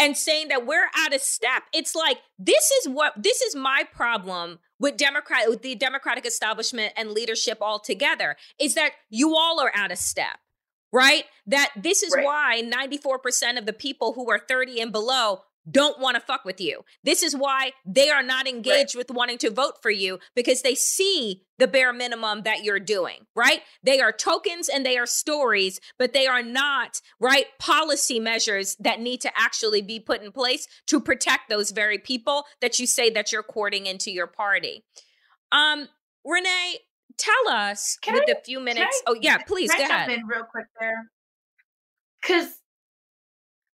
and 0.00 0.16
saying 0.16 0.48
that 0.48 0.66
we're 0.66 0.88
out 0.96 1.14
of 1.14 1.20
step. 1.20 1.64
It's 1.72 1.94
like 1.94 2.18
this 2.38 2.70
is 2.70 2.88
what 2.88 3.12
this 3.16 3.42
is 3.42 3.54
my 3.54 3.84
problem 3.92 4.58
with 4.78 4.96
Democrat 4.96 5.48
with 5.48 5.62
the 5.62 5.74
Democratic 5.74 6.26
establishment 6.26 6.94
and 6.96 7.10
leadership 7.10 7.58
altogether 7.60 8.36
is 8.58 8.74
that 8.74 8.92
you 9.10 9.36
all 9.36 9.60
are 9.60 9.70
out 9.74 9.92
of 9.92 9.98
step. 9.98 10.38
Right? 10.92 11.24
That 11.46 11.70
this 11.76 12.02
is 12.02 12.12
right. 12.16 12.24
why 12.24 12.62
94% 12.64 13.58
of 13.58 13.66
the 13.66 13.72
people 13.72 14.14
who 14.14 14.28
are 14.28 14.40
30 14.40 14.80
and 14.80 14.90
below 14.90 15.42
don't 15.68 16.00
want 16.00 16.16
to 16.16 16.20
fuck 16.20 16.44
with 16.44 16.60
you. 16.60 16.84
This 17.04 17.22
is 17.22 17.36
why 17.36 17.72
they 17.84 18.10
are 18.10 18.22
not 18.22 18.46
engaged 18.46 18.94
right. 18.94 19.06
with 19.06 19.10
wanting 19.10 19.38
to 19.38 19.50
vote 19.50 19.74
for 19.82 19.90
you 19.90 20.18
because 20.34 20.62
they 20.62 20.74
see 20.74 21.42
the 21.58 21.68
bare 21.68 21.92
minimum 21.92 22.42
that 22.42 22.64
you're 22.64 22.80
doing, 22.80 23.26
right? 23.36 23.60
They 23.82 24.00
are 24.00 24.12
tokens 24.12 24.68
and 24.68 24.84
they 24.84 24.96
are 24.96 25.06
stories, 25.06 25.80
but 25.98 26.12
they 26.12 26.26
are 26.26 26.42
not, 26.42 27.00
right, 27.20 27.46
policy 27.58 28.18
measures 28.18 28.76
that 28.80 29.00
need 29.00 29.20
to 29.20 29.30
actually 29.36 29.82
be 29.82 30.00
put 30.00 30.22
in 30.22 30.32
place 30.32 30.66
to 30.86 31.00
protect 31.00 31.50
those 31.50 31.70
very 31.70 31.98
people 31.98 32.44
that 32.60 32.78
you 32.78 32.86
say 32.86 33.10
that 33.10 33.30
you're 33.30 33.42
courting 33.42 33.86
into 33.86 34.10
your 34.10 34.26
party. 34.26 34.84
Um, 35.52 35.88
Renee, 36.24 36.78
tell 37.18 37.54
us 37.54 37.98
can 38.00 38.14
with 38.14 38.24
I, 38.28 38.32
the 38.32 38.40
few 38.44 38.60
minutes. 38.60 39.02
I, 39.06 39.10
oh, 39.10 39.16
yeah, 39.20 39.38
please 39.38 39.70
go 39.72 39.82
ahead. 39.82 40.10
in 40.10 40.26
real 40.26 40.44
quick 40.44 40.66
there. 40.80 41.10
Because 42.22 42.48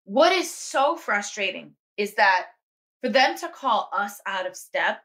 what 0.07 0.33
is 0.33 0.49
so 0.49 0.97
frustrating 0.97 1.73
is 1.97 2.15
that 2.15 2.47
for 3.03 3.11
them 3.11 3.37
to 3.39 3.49
call 3.49 3.91
us 3.93 4.21
out 4.25 4.47
of 4.47 4.57
step, 4.57 5.01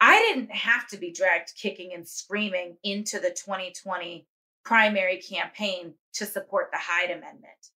I 0.00 0.18
didn't 0.18 0.50
have 0.50 0.88
to 0.88 0.96
be 0.96 1.12
dragged 1.12 1.52
kicking 1.56 1.92
and 1.94 2.06
screaming 2.06 2.76
into 2.82 3.20
the 3.20 3.30
2020 3.30 4.26
primary 4.64 5.18
campaign 5.18 5.94
to 6.14 6.26
support 6.26 6.70
the 6.72 6.78
Hyde 6.80 7.10
Amendment. 7.10 7.70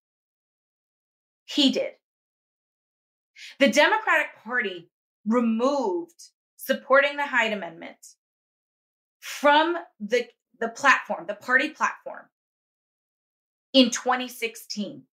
He 1.45 1.71
did. 1.71 1.93
The 3.59 3.69
Democratic 3.69 4.43
Party 4.43 4.89
removed 5.25 6.21
supporting 6.57 7.15
the 7.15 7.27
Hyde 7.27 7.53
Amendment 7.53 7.97
from 9.21 9.77
the, 10.01 10.27
the 10.59 10.69
platform, 10.69 11.25
the 11.27 11.35
party 11.35 11.69
platform, 11.69 12.25
in 13.71 13.89
2016. 13.89 15.03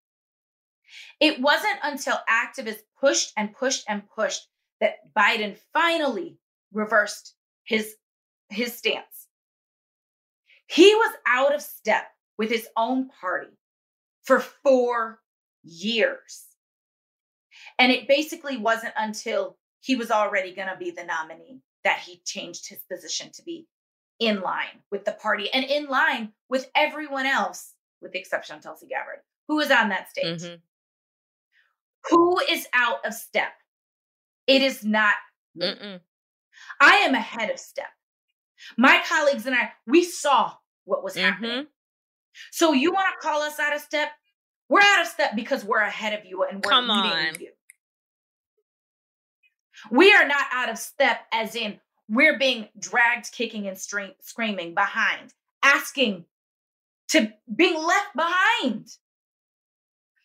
It 1.21 1.41
wasn't 1.41 1.79
until 1.83 2.19
activists 2.29 2.83
pushed 3.01 3.33
and 3.37 3.55
pushed 3.55 3.85
and 3.89 4.09
pushed 4.09 4.49
that 4.81 5.13
Biden 5.17 5.59
finally 5.73 6.39
reversed 6.73 7.35
his 7.65 7.97
his 8.51 8.77
stance. 8.77 9.29
He 10.67 10.95
was 10.95 11.17
out 11.27 11.55
of 11.55 11.63
step 11.63 12.05
with 12.39 12.51
his 12.51 12.69
own 12.77 13.09
party 13.09 13.57
for 14.23 14.41
4 14.41 15.21
years. 15.63 16.45
And 17.79 17.93
it 17.93 18.09
basically 18.09 18.57
wasn't 18.57 18.95
until 18.97 19.57
he 19.81 19.97
was 19.97 20.11
already 20.11 20.55
going 20.55 20.69
to 20.69 20.77
be 20.77 20.91
the 20.91 21.05
nominee 21.05 21.61
that 21.85 22.01
he 22.01 22.21
changed 22.25 22.69
his 22.69 22.83
position 22.91 23.31
to 23.33 23.43
be 23.43 23.67
in 24.19 24.41
line 24.41 24.83
with 24.91 25.05
the 25.05 25.13
party 25.13 25.49
and 25.53 25.65
in 25.65 25.87
line 25.87 26.33
with 26.49 26.71
everyone 26.75 27.27
else, 27.27 27.75
with 28.01 28.13
the 28.13 28.19
exception 28.19 28.57
of 28.57 28.63
Tulsi 28.63 28.87
Gabbard, 28.87 29.21
who 29.49 29.57
was 29.57 29.71
on 29.71 29.91
that 29.91 30.11
stage. 30.11 30.43
Mm-hmm. 30.43 30.55
Who 32.11 32.39
is 32.51 32.67
out 32.73 33.05
of 33.05 33.15
step? 33.15 33.53
It 34.47 34.63
is 34.63 34.85
not 34.85 35.15
me. 35.55 36.01
I 36.81 36.95
am 36.97 37.15
ahead 37.15 37.51
of 37.51 37.59
step. 37.59 37.89
My 38.77 39.03
colleagues 39.09 39.47
and 39.47 39.55
I, 39.55 39.73
we 39.87 40.05
saw 40.05 40.53
what 40.85 41.03
was 41.05 41.17
happening. 41.17 41.51
Mm-hmm. 41.51 41.69
So 42.53 42.73
you 42.73 42.93
want 42.93 43.07
to 43.13 43.27
call 43.27 43.43
us 43.43 43.59
out 43.59 43.75
of 43.75 43.81
step? 43.81 44.11
We're 44.69 44.81
out 44.83 45.03
of 45.03 45.07
step 45.07 45.37
because 45.37 45.65
we're 45.65 45.81
ahead 45.81 46.19
of 46.19 46.25
you 46.25 46.45
and 46.45 46.65
we're 46.65 46.71
Come 46.71 46.91
on. 46.91 47.35
you. 47.41 47.51
We 49.91 50.13
are 50.13 50.27
not 50.27 50.47
out 50.53 50.71
of 50.71 50.79
step 50.79 51.21
as 51.33 51.55
in 51.55 51.79
we're 52.09 52.39
being 52.39 52.69
dragged 52.79 53.31
kicking 53.33 53.67
and 53.69 53.77
stre- 53.77 54.15
screaming 54.21 54.75
behind, 54.75 55.35
asking 55.63 56.25
to 57.09 57.33
being 57.55 57.83
left 57.83 58.15
behind. 58.17 58.89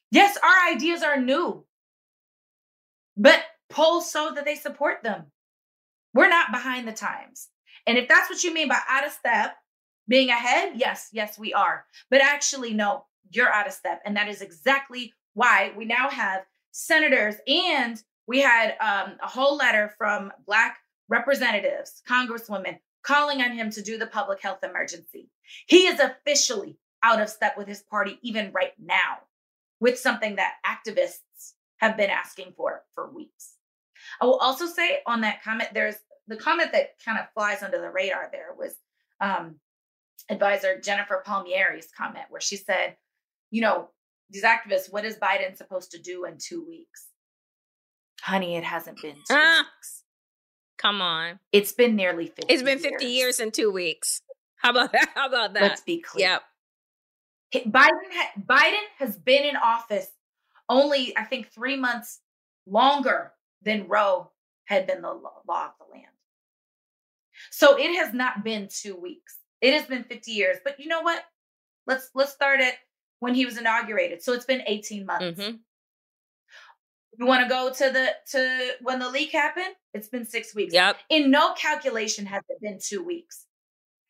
Yes, 0.10 0.38
our 0.44 0.74
ideas 0.74 1.04
are 1.04 1.18
new, 1.20 1.66
but 3.18 3.44
polls 3.70 4.12
so 4.12 4.32
that 4.36 4.46
they 4.46 4.56
support 4.56 5.04
them. 5.04 5.26
We're 6.14 6.30
not 6.30 6.52
behind 6.52 6.88
the 6.88 6.94
times. 6.94 7.50
And 7.88 7.98
if 7.98 8.08
that's 8.08 8.30
what 8.30 8.44
you 8.44 8.54
mean 8.54 8.68
by 8.68 8.80
out 8.88 9.06
of 9.06 9.12
step, 9.12 9.56
being 10.08 10.30
ahead, 10.30 10.74
yes, 10.76 11.10
yes, 11.14 11.40
we 11.40 11.54
are. 11.54 11.86
But 12.10 12.22
actually, 12.22 12.74
no, 12.74 13.06
you're 13.32 13.52
out 13.52 13.68
of 13.68 13.74
step. 13.74 14.02
And 14.06 14.16
that 14.18 14.28
is 14.28 14.42
exactly 14.42 15.14
why 15.34 15.72
we 15.78 15.86
now 15.86 16.10
have 16.10 16.44
senators 16.72 17.36
and 17.48 18.02
we 18.28 18.42
had 18.42 18.76
um, 18.80 19.18
a 19.22 19.28
whole 19.28 19.56
letter 19.56 19.94
from 19.98 20.32
Black 20.46 20.78
representatives, 21.10 22.02
congresswomen, 22.08 22.80
calling 23.04 23.42
on 23.42 23.52
him 23.52 23.70
to 23.72 23.82
do 23.82 23.98
the 23.98 24.08
public 24.08 24.42
health 24.42 24.64
emergency. 24.64 25.30
He 25.68 25.88
is 25.88 26.00
officially 26.00 26.78
out 27.04 27.22
of 27.22 27.30
step 27.30 27.58
with 27.58 27.68
his 27.68 27.82
party, 27.82 28.20
even 28.22 28.52
right 28.54 28.74
now, 28.80 29.20
with 29.80 29.98
something 29.98 30.36
that 30.36 30.56
activists 30.66 31.20
have 31.82 31.98
been 31.98 32.10
asking 32.10 32.54
for 32.56 32.84
for 32.96 33.12
weeks. 33.14 33.56
I 34.22 34.26
will 34.26 34.38
also 34.38 34.66
say 34.68 35.00
on 35.06 35.22
that 35.22 35.44
comment, 35.44 35.70
there's 35.74 35.96
the 36.28 36.38
comment 36.38 36.72
that 36.72 36.92
kind 37.04 37.20
of 37.20 37.26
flies 37.34 37.62
under 37.64 37.80
the 37.82 37.90
radar 37.90 38.30
there 38.32 38.54
was 38.58 38.74
um, 39.20 39.56
advisor 40.30 40.80
Jennifer 40.80 41.22
Palmieri's 41.26 41.90
comment, 41.98 42.26
where 42.30 42.42
she 42.42 42.56
said, 42.56 42.96
you 43.50 43.62
know, 43.62 43.90
these 44.30 44.44
activists, 44.44 44.92
what 44.92 45.04
is 45.06 45.18
Biden 45.18 45.58
supposed 45.58 45.92
to 45.92 46.00
do 46.02 46.26
in 46.26 46.38
two 46.40 46.66
weeks? 46.66 47.08
Honey, 48.22 48.56
it 48.56 48.64
hasn't 48.64 49.02
been 49.02 49.16
two 49.16 49.22
Ah. 49.32 49.66
weeks. 49.76 50.04
Come 50.78 51.02
on. 51.02 51.40
It's 51.52 51.74
been 51.74 51.96
nearly 51.96 52.28
50 52.28 52.52
It's 52.54 52.64
been 52.64 52.80
50 52.80 53.06
years 53.06 53.40
in 53.40 53.52
two 53.52 53.72
weeks. 53.72 54.22
How 54.56 54.72
about 54.72 54.92
that? 54.94 55.10
How 55.16 55.28
about 55.28 55.54
that? 55.54 55.62
Let's 55.64 55.82
be 55.82 56.00
clear. 56.02 56.40
Yep. 57.54 57.66
Biden 57.72 57.90
ha- 58.14 58.32
Biden 58.48 58.84
has 58.98 59.18
been 59.18 59.44
in 59.44 59.56
office 59.58 60.08
only 60.72 61.16
I 61.18 61.24
think 61.26 61.52
3 61.52 61.76
months 61.76 62.22
longer 62.66 63.34
than 63.62 63.88
Roe 63.88 64.32
had 64.66 64.88
been 64.88 65.02
the 65.02 65.14
law 65.14 65.44
of 65.48 65.74
the 65.80 65.92
land. 65.92 66.06
So 67.52 67.78
it 67.78 67.96
has 67.98 68.14
not 68.14 68.44
been 68.44 68.68
2 68.72 68.96
weeks. 68.96 69.38
It 69.62 69.74
has 69.74 69.86
been 69.86 70.04
50 70.04 70.32
years. 70.32 70.58
But 70.64 70.80
you 70.80 70.88
know 70.88 71.02
what? 71.02 71.24
Let's 71.86 72.10
let's 72.16 72.32
start 72.32 72.62
it 72.62 72.76
when 73.20 73.36
he 73.36 73.46
was 73.46 73.58
inaugurated. 73.58 74.24
So 74.24 74.34
it's 74.34 74.46
been 74.46 74.64
18 74.66 75.06
months. 75.06 75.40
Mhm. 75.40 75.60
You 77.20 77.26
want 77.26 77.44
to 77.44 77.50
go 77.50 77.72
to 77.72 77.92
the 77.92 78.16
to 78.32 78.78
when 78.82 79.00
the 79.00 79.10
leak 79.10 79.32
happened? 79.32 79.76
It's 79.94 80.08
been 80.08 80.26
6 80.26 80.56
weeks. 80.56 80.74
Yep. 80.74 80.98
In 81.10 81.30
no 81.30 81.54
calculation 81.56 82.26
has 82.26 82.44
it 82.50 82.62
been 82.62 82.80
2 82.80 83.04
weeks. 83.04 83.46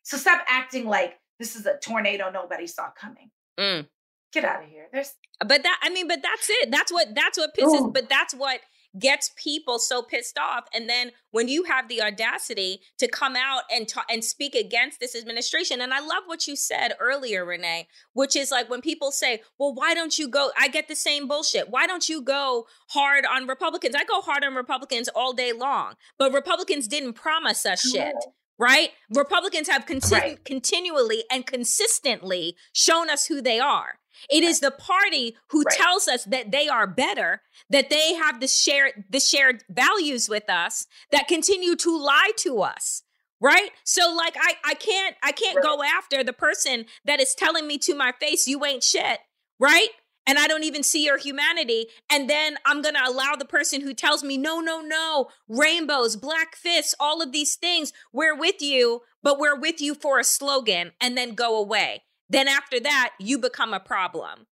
So 0.04 0.16
stop 0.16 0.44
acting 0.46 0.86
like 0.86 1.18
this 1.38 1.56
is 1.56 1.66
a 1.66 1.76
tornado 1.78 2.30
nobody 2.30 2.66
saw 2.66 2.90
coming. 2.92 3.30
Mm. 3.58 3.88
Get 4.32 4.44
out 4.44 4.64
of 4.64 4.68
here. 4.68 4.88
There's 4.92 5.14
But 5.40 5.62
that 5.62 5.78
I 5.82 5.90
mean, 5.90 6.08
but 6.08 6.20
that's 6.22 6.48
it. 6.48 6.70
That's 6.70 6.92
what 6.92 7.08
that's 7.14 7.38
what 7.38 7.54
pisses. 7.56 7.88
Ooh. 7.88 7.90
But 7.92 8.08
that's 8.08 8.34
what 8.34 8.60
gets 8.98 9.30
people 9.36 9.78
so 9.78 10.02
pissed 10.02 10.38
off. 10.38 10.64
And 10.74 10.88
then 10.88 11.12
when 11.30 11.48
you 11.48 11.64
have 11.64 11.88
the 11.88 12.02
audacity 12.02 12.80
to 12.98 13.08
come 13.08 13.36
out 13.36 13.62
and 13.74 13.88
talk 13.88 14.04
and 14.10 14.22
speak 14.22 14.54
against 14.54 15.00
this 15.00 15.16
administration, 15.16 15.80
and 15.80 15.94
I 15.94 16.00
love 16.00 16.24
what 16.26 16.46
you 16.46 16.56
said 16.56 16.94
earlier, 17.00 17.44
Renee, 17.44 17.88
which 18.12 18.36
is 18.36 18.50
like 18.50 18.68
when 18.68 18.80
people 18.80 19.10
say, 19.10 19.42
"Well, 19.58 19.74
why 19.74 19.94
don't 19.94 20.18
you 20.18 20.28
go?" 20.28 20.50
I 20.58 20.68
get 20.68 20.88
the 20.88 20.96
same 20.96 21.26
bullshit. 21.26 21.70
Why 21.70 21.86
don't 21.86 22.08
you 22.08 22.22
go 22.22 22.66
hard 22.88 23.24
on 23.26 23.46
Republicans? 23.46 23.94
I 23.94 24.04
go 24.04 24.20
hard 24.20 24.44
on 24.44 24.54
Republicans 24.54 25.08
all 25.08 25.32
day 25.32 25.52
long, 25.52 25.94
but 26.18 26.32
Republicans 26.32 26.88
didn't 26.88 27.14
promise 27.14 27.64
us 27.64 27.80
shit. 27.80 28.14
Right? 28.58 28.90
Republicans 29.10 29.68
have 29.68 29.86
consi- 29.86 30.12
Right. 30.12 30.44
continually 30.44 31.24
and 31.30 31.46
consistently 31.46 32.56
shown 32.72 33.10
us 33.10 33.26
who 33.26 33.40
they 33.40 33.58
are. 33.58 33.98
It 34.30 34.44
is 34.44 34.60
the 34.60 34.70
party 34.70 35.36
who 35.48 35.62
Right. 35.62 35.76
tells 35.76 36.06
us 36.06 36.24
that 36.24 36.52
they 36.52 36.68
are 36.68 36.86
better, 36.86 37.42
that 37.70 37.90
they 37.90 38.14
have 38.14 38.40
the 38.40 38.46
shared 38.48 39.04
the 39.10 39.18
shared 39.20 39.64
values 39.68 40.28
with 40.28 40.48
us 40.48 40.86
that 41.10 41.26
continue 41.28 41.74
to 41.76 41.96
lie 41.96 42.30
to 42.38 42.60
us. 42.62 43.02
Right? 43.40 43.72
So 43.84 44.12
like 44.12 44.36
I 44.38 44.56
I 44.64 44.74
can't 44.74 45.16
I 45.22 45.32
can't 45.32 45.56
Right. 45.56 45.64
go 45.64 45.82
after 45.82 46.22
the 46.22 46.32
person 46.32 46.86
that 47.04 47.20
is 47.20 47.34
telling 47.34 47.66
me 47.66 47.78
to 47.78 47.94
my 47.94 48.12
face 48.12 48.46
you 48.46 48.64
ain't 48.64 48.84
shit, 48.84 49.20
right? 49.58 49.88
And 50.26 50.38
I 50.38 50.46
don't 50.46 50.62
even 50.62 50.82
see 50.82 51.04
your 51.04 51.18
humanity. 51.18 51.86
And 52.10 52.30
then 52.30 52.56
I'm 52.64 52.80
going 52.80 52.94
to 52.94 53.04
allow 53.08 53.34
the 53.34 53.44
person 53.44 53.80
who 53.80 53.92
tells 53.92 54.22
me, 54.22 54.36
no, 54.38 54.60
no, 54.60 54.80
no, 54.80 55.28
rainbows, 55.48 56.14
black 56.16 56.54
fists, 56.54 56.94
all 57.00 57.20
of 57.20 57.32
these 57.32 57.56
things, 57.56 57.92
we're 58.12 58.36
with 58.36 58.62
you, 58.62 59.00
but 59.22 59.38
we're 59.38 59.58
with 59.58 59.80
you 59.80 59.94
for 59.94 60.20
a 60.20 60.24
slogan 60.24 60.92
and 61.00 61.16
then 61.18 61.34
go 61.34 61.56
away. 61.58 62.04
Then 62.28 62.46
after 62.46 62.78
that, 62.80 63.10
you 63.18 63.38
become 63.38 63.74
a 63.74 63.80
problem. 63.80 64.46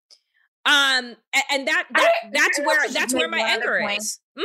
Um, 0.66 1.16
and 1.50 1.66
that, 1.68 1.86
that 1.94 2.12
I- 2.24 2.30
that's 2.32 2.58
I 2.58 2.62
where 2.62 2.88
that's 2.90 3.14
where 3.14 3.28
my 3.28 3.40
anger 3.40 3.78
is. 3.96 4.18
Mhm. 4.36 4.44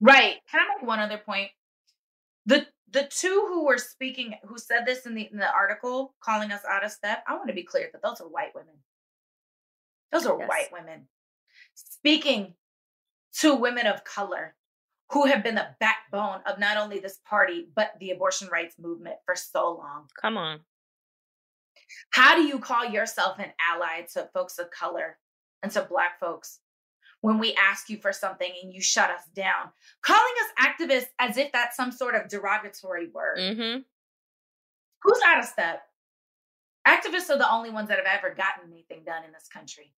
right. 0.00 0.36
Can 0.50 0.60
I 0.60 0.74
make 0.78 0.86
one 0.86 1.00
other 1.00 1.18
point? 1.18 1.50
The 2.46 2.66
the 2.92 3.04
two 3.04 3.44
who 3.48 3.66
were 3.66 3.76
speaking, 3.78 4.34
who 4.44 4.56
said 4.56 4.86
this 4.86 5.04
in 5.04 5.14
the 5.14 5.28
in 5.30 5.36
the 5.36 5.52
article, 5.52 6.14
calling 6.20 6.50
us 6.52 6.64
out 6.64 6.84
of 6.84 6.92
step. 6.92 7.22
I 7.26 7.34
want 7.34 7.48
to 7.48 7.54
be 7.54 7.64
clear 7.64 7.90
that 7.92 8.02
those 8.02 8.20
are 8.20 8.28
white 8.28 8.54
women. 8.54 8.74
Those 10.12 10.26
are 10.26 10.38
Yes. 10.38 10.48
white 10.48 10.72
women 10.72 11.08
speaking 11.74 12.54
to 13.40 13.54
women 13.54 13.86
of 13.86 14.04
color 14.04 14.56
who 15.10 15.26
have 15.26 15.42
been 15.42 15.54
the 15.54 15.76
backbone 15.78 16.40
of 16.46 16.58
not 16.58 16.76
only 16.76 16.98
this 16.98 17.18
party 17.18 17.68
but 17.74 17.92
the 18.00 18.10
abortion 18.10 18.48
rights 18.48 18.78
movement 18.78 19.16
for 19.24 19.34
so 19.36 19.72
long. 19.72 20.08
Come 20.20 20.36
on. 20.36 20.64
How 22.10 22.34
do 22.34 22.42
you 22.42 22.58
call 22.58 22.84
yourself 22.84 23.38
an 23.38 23.52
ally 23.60 24.02
to 24.14 24.28
folks 24.34 24.58
of 24.58 24.70
color 24.70 25.18
and 25.62 25.70
to 25.72 25.82
Black 25.82 26.18
folks 26.18 26.60
when 27.20 27.38
we 27.38 27.54
ask 27.54 27.88
you 27.88 27.98
for 27.98 28.12
something 28.12 28.52
and 28.62 28.72
you 28.72 28.80
shut 28.80 29.10
us 29.10 29.22
down? 29.34 29.70
Calling 30.02 30.22
us 30.42 30.66
activists 30.66 31.08
as 31.18 31.36
if 31.36 31.52
that's 31.52 31.76
some 31.76 31.92
sort 31.92 32.14
of 32.14 32.28
derogatory 32.28 33.08
word. 33.08 33.38
Mm-hmm. 33.38 33.80
Who's 35.02 35.20
out 35.24 35.38
of 35.38 35.44
step? 35.44 35.85
Activists 36.86 37.30
are 37.30 37.38
the 37.38 37.50
only 37.50 37.70
ones 37.70 37.88
that 37.88 37.98
have 37.98 38.06
ever 38.06 38.34
gotten 38.34 38.70
anything 38.70 39.02
done 39.04 39.24
in 39.24 39.32
this 39.32 39.48
country. 39.52 39.92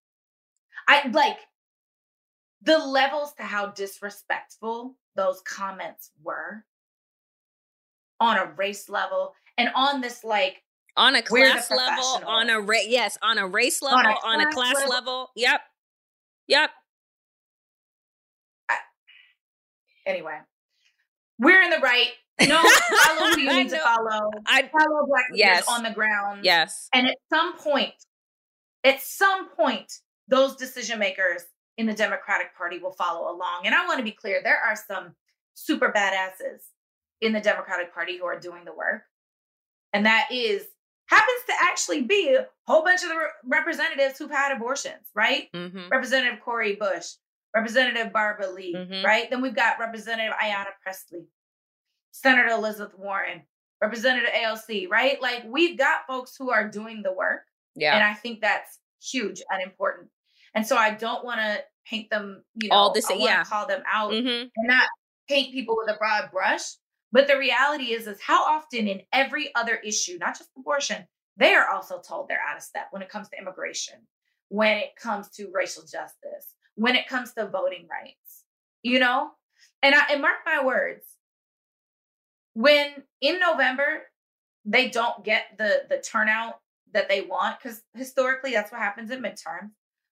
I 0.87 1.07
like 1.09 1.39
the 2.61 2.77
levels 2.77 3.33
to 3.33 3.43
how 3.43 3.67
disrespectful 3.67 4.95
those 5.15 5.41
comments 5.41 6.11
were 6.23 6.65
on 8.19 8.37
a 8.37 8.45
race 8.57 8.89
level 8.89 9.33
and 9.57 9.69
on 9.75 10.01
this 10.01 10.23
like 10.23 10.63
On 10.95 11.15
a 11.15 11.21
class 11.21 11.69
level, 11.69 12.23
on 12.25 12.49
a 12.49 12.59
ra- 12.59 12.77
yes, 12.87 13.17
on 13.21 13.37
a 13.37 13.47
race 13.47 13.81
level, 13.81 13.99
On 13.99 14.05
a 14.05 14.15
on 14.25 14.41
a 14.41 14.51
class 14.51 14.73
class 14.73 14.89
level. 14.89 14.89
level. 14.89 15.31
Yep. 15.35 15.61
Yep. 16.47 16.69
anyway. 20.05 20.39
We're 21.37 21.61
in 21.61 21.69
the 21.69 21.79
right. 21.79 22.11
No, 22.41 22.61
follow 23.05 23.31
who 23.31 23.39
you 23.41 23.53
need 23.53 23.69
to 23.69 23.79
follow. 23.79 24.29
I 24.45 24.69
Follow 24.71 25.05
black 25.07 25.25
leaders 25.31 25.39
Yes. 25.39 25.65
on 25.67 25.83
the 25.83 25.91
ground. 25.91 26.43
yes. 26.45 26.87
And 26.93 27.07
at 27.07 27.17
some 27.31 27.57
point, 27.57 27.93
at 28.83 29.01
some 29.01 29.49
point, 29.49 29.91
those 30.27 30.55
decision 30.55 30.99
makers 30.99 31.43
in 31.77 31.87
the 31.87 31.93
Democratic 31.93 32.55
Party 32.55 32.79
will 32.79 32.91
follow 32.93 33.31
along. 33.31 33.61
And 33.65 33.73
I 33.73 33.85
want 33.87 33.97
to 33.99 34.03
be 34.03 34.11
clear 34.11 34.41
there 34.43 34.59
are 34.59 34.75
some 34.75 35.15
super 35.55 35.91
badasses 35.91 36.61
in 37.21 37.33
the 37.33 37.39
Democratic 37.41 37.93
Party 37.93 38.17
who 38.17 38.25
are 38.25 38.39
doing 38.39 38.65
the 38.65 38.73
work. 38.73 39.01
And 39.93 40.05
that 40.05 40.27
is 40.31 40.63
happens 41.07 41.39
to 41.47 41.53
actually 41.63 42.01
be 42.01 42.35
a 42.35 42.45
whole 42.67 42.83
bunch 42.83 43.01
of 43.01 43.09
the 43.09 43.15
re- 43.15 43.27
representatives 43.45 44.19
who've 44.19 44.29
had 44.29 44.51
abortions, 44.55 45.07
right? 45.15 45.47
Mm-hmm. 45.55 45.87
Representative 45.89 46.41
Cori 46.43 46.75
Bush, 46.75 47.05
Representative 47.55 48.11
Barbara 48.11 48.49
Lee, 48.51 48.75
Mhm. 48.75 49.03
right? 49.05 49.29
Then 49.29 49.41
we've 49.41 49.55
got 49.55 49.79
Representative 49.79 50.33
Ayanna 50.33 50.67
Pressley, 50.83 51.21
Senator 52.11 52.49
Elizabeth 52.49 52.97
Warren, 52.97 53.41
Representative 53.81 54.29
AOC, 54.31 54.89
right? 54.89 55.21
Like 55.21 55.43
we've 55.47 55.77
got 55.77 56.07
folks 56.07 56.35
who 56.37 56.51
are 56.51 56.67
doing 56.67 57.03
the 57.03 57.13
work. 57.13 57.41
Yeah. 57.75 57.95
And 57.95 58.03
I 58.03 58.13
think 58.13 58.41
that's 58.41 58.79
huge 59.01 59.41
and 59.49 59.61
important. 59.61 60.09
And 60.55 60.65
so 60.65 60.75
I 60.75 60.91
don't 60.91 61.23
want 61.23 61.39
to 61.39 61.59
paint 61.87 62.09
them, 62.09 62.43
you 62.55 62.69
know, 62.69 62.75
All 62.75 62.93
this, 62.93 63.09
yeah. 63.15 63.43
call 63.43 63.67
them 63.67 63.83
out 63.91 64.11
mm-hmm. 64.11 64.47
and 64.55 64.67
not 64.67 64.87
paint 65.29 65.53
people 65.53 65.75
with 65.77 65.93
a 65.93 65.97
broad 65.97 66.31
brush. 66.31 66.63
But 67.11 67.27
the 67.27 67.37
reality 67.37 67.93
is, 67.93 68.07
is 68.07 68.19
how 68.21 68.43
often 68.43 68.87
in 68.87 69.01
every 69.13 69.53
other 69.55 69.75
issue, 69.75 70.17
not 70.19 70.37
just 70.37 70.49
abortion, 70.57 71.07
they 71.37 71.53
are 71.53 71.69
also 71.69 72.01
told 72.01 72.27
they're 72.27 72.41
out 72.47 72.57
of 72.57 72.63
step 72.63 72.87
when 72.91 73.01
it 73.01 73.09
comes 73.09 73.29
to 73.29 73.37
immigration, 73.37 73.95
when 74.49 74.77
it 74.77 74.95
comes 75.01 75.29
to 75.31 75.51
racial 75.53 75.83
justice, 75.83 76.55
when 76.75 76.95
it 76.95 77.07
comes 77.07 77.33
to 77.33 77.47
voting 77.47 77.87
rights, 77.89 78.43
you 78.81 78.99
know? 78.99 79.29
And 79.81 79.95
I 79.95 80.01
and 80.11 80.21
mark 80.21 80.37
my 80.45 80.63
words, 80.63 81.03
when 82.57 83.03
in 83.21 83.39
November 83.39 84.01
they 84.65 84.89
don't 84.89 85.23
get 85.23 85.43
the 85.59 85.83
the 85.89 85.99
turnout 85.99 86.55
that 86.91 87.07
they 87.07 87.21
want 87.21 87.59
because 87.59 87.83
historically 87.93 88.51
that's 88.51 88.71
what 88.71 88.81
happens 88.81 89.11
in 89.11 89.21
midterm, 89.21 89.69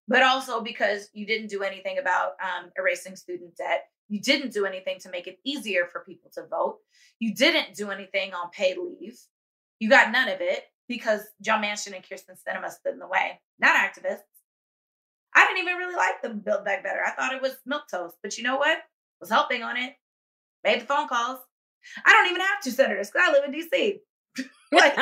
but 0.08 0.22
also 0.22 0.62
because 0.62 1.10
you 1.12 1.26
didn't 1.26 1.50
do 1.50 1.64
anything 1.64 1.98
about 1.98 2.34
um, 2.44 2.70
erasing 2.78 3.16
student 3.16 3.58
debt. 3.58 3.86
You 4.10 4.22
didn't 4.22 4.54
do 4.54 4.68
anything 4.68 5.00
to 5.00 5.10
make 5.10 5.26
it 5.26 5.40
easier 5.44 5.88
for 5.92 6.02
people 6.02 6.30
to 6.36 6.46
vote. 6.46 6.78
You 7.18 7.34
didn't 7.34 7.74
do 7.74 7.90
anything 7.90 8.36
on 8.36 8.52
paid 8.52 8.78
leave. 8.78 9.18
You 9.80 9.90
got 9.90 10.12
none 10.12 10.30
of 10.30 10.40
it 10.40 10.66
because 10.88 11.22
john 11.42 11.64
manchin 11.64 11.96
and 11.96 12.04
Kyrsten 12.04 12.38
Sinema 12.38 12.70
stood 12.70 12.94
in 12.94 13.00
the 13.00 13.08
way 13.08 13.42
not 13.58 13.76
activists. 13.76 14.20
I 15.36 15.48
didn't 15.48 15.64
even 15.64 15.78
really 15.78 15.96
like 15.96 16.22
the 16.22 16.30
build 16.30 16.64
back 16.64 16.84
better. 16.84 17.02
I 17.04 17.10
thought 17.10 17.34
it 17.34 17.42
was 17.42 17.58
milk 17.66 17.86
toast 17.90 18.18
but 18.22 18.38
you 18.38 18.44
know 18.44 18.58
what? 18.58 18.78
Was 19.20 19.32
helping 19.32 19.64
on 19.64 19.78
it. 19.78 19.94
Made 20.64 20.82
the 20.82 20.86
phone 20.86 21.08
calls 21.08 21.40
i 22.06 22.12
don't 22.12 22.28
even 22.28 22.42
have 22.42 22.62
two 22.64 22.72
senators 22.72 23.10
because 23.10 23.28
i 23.28 23.32
live 23.32 23.44
in 23.46 23.52
dc 23.52 24.00
like, 24.72 24.94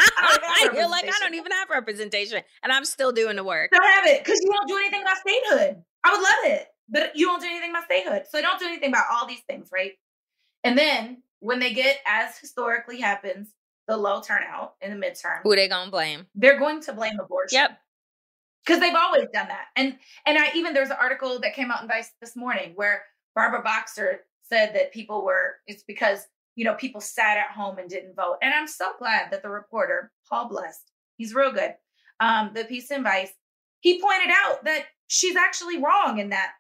You're 0.74 0.90
like, 0.90 1.06
I 1.06 1.18
don't 1.20 1.34
even 1.34 1.52
have 1.52 1.70
representation, 1.70 2.42
and 2.62 2.72
I'm 2.72 2.86
still 2.86 3.12
doing 3.12 3.38
the 3.38 3.44
work. 3.44 3.72
Don't 3.72 3.84
have 3.84 4.06
it 4.06 4.24
because 4.24 4.40
you 4.44 4.52
won't 4.52 4.68
do 4.68 4.78
anything 4.78 5.02
about 5.02 5.18
statehood. 5.18 5.82
I 6.04 6.12
would 6.12 6.22
love 6.22 6.60
it, 6.60 6.68
but 6.90 7.14
you 7.16 7.28
won't 7.28 7.42
do 7.42 7.48
anything 7.48 7.72
about 7.72 7.86
statehood. 7.86 8.24
So 8.30 8.42
don't 8.42 8.60
do 8.60 8.68
anything 8.68 8.90
about 8.90 9.06
all 9.12 9.26
these 9.26 9.42
things, 9.48 9.70
right? 9.74 9.94
And 10.64 10.78
then 10.78 11.24
when 11.40 11.60
they 11.60 11.74
get, 11.74 11.98
as 12.06 12.38
historically 12.38 13.00
happens, 13.00 13.50
the 13.88 13.98
low 13.98 14.22
turnout 14.22 14.76
in 14.82 14.98
the 14.98 15.06
midterm, 15.06 15.42
who 15.44 15.56
they 15.56 15.68
gonna 15.68 15.92
blame? 15.92 16.26
They're 16.36 16.60
going 16.60 16.82
to 16.82 16.94
blame 16.94 17.20
abortion. 17.20 17.58
Yep. 17.58 17.78
Because 18.66 18.80
they've 18.80 18.96
always 18.96 19.28
done 19.34 19.48
that. 19.50 19.66
And 19.76 19.98
and 20.26 20.38
I 20.38 20.52
even 20.56 20.74
there's 20.74 20.90
an 20.90 20.98
article 21.00 21.40
that 21.42 21.54
came 21.54 21.70
out 21.70 21.82
in 21.82 21.88
Vice 21.88 22.12
this 22.22 22.36
morning 22.36 22.74
where 22.76 23.04
Barbara 23.36 23.62
Boxer 23.62 24.22
said 24.44 24.74
that 24.76 24.94
people 24.94 25.26
were 25.26 25.56
it's 25.68 25.84
because 25.84 26.26
you 26.56 26.66
know, 26.66 26.76
people 26.76 27.02
sat 27.02 27.38
at 27.38 27.52
home 27.52 27.78
and 27.78 27.90
didn't 27.90 28.16
vote. 28.16 28.38
And 28.42 28.54
I'm 28.54 28.68
so 28.68 28.92
glad 29.00 29.32
that 29.32 29.42
the 29.42 29.50
reporter, 29.50 30.12
Paul 30.30 30.50
Blest, 30.50 30.92
he's 31.18 31.34
real 31.34 31.52
good, 31.52 31.74
um, 32.20 32.52
the 32.54 32.66
piece 32.66 32.92
in 32.92 33.04
Vice, 33.04 33.32
he 33.80 34.02
pointed 34.02 34.30
out 34.32 34.64
that 34.66 34.86
she's 35.08 35.36
actually 35.36 35.82
wrong 35.82 36.20
in 36.20 36.30
that 36.30 36.54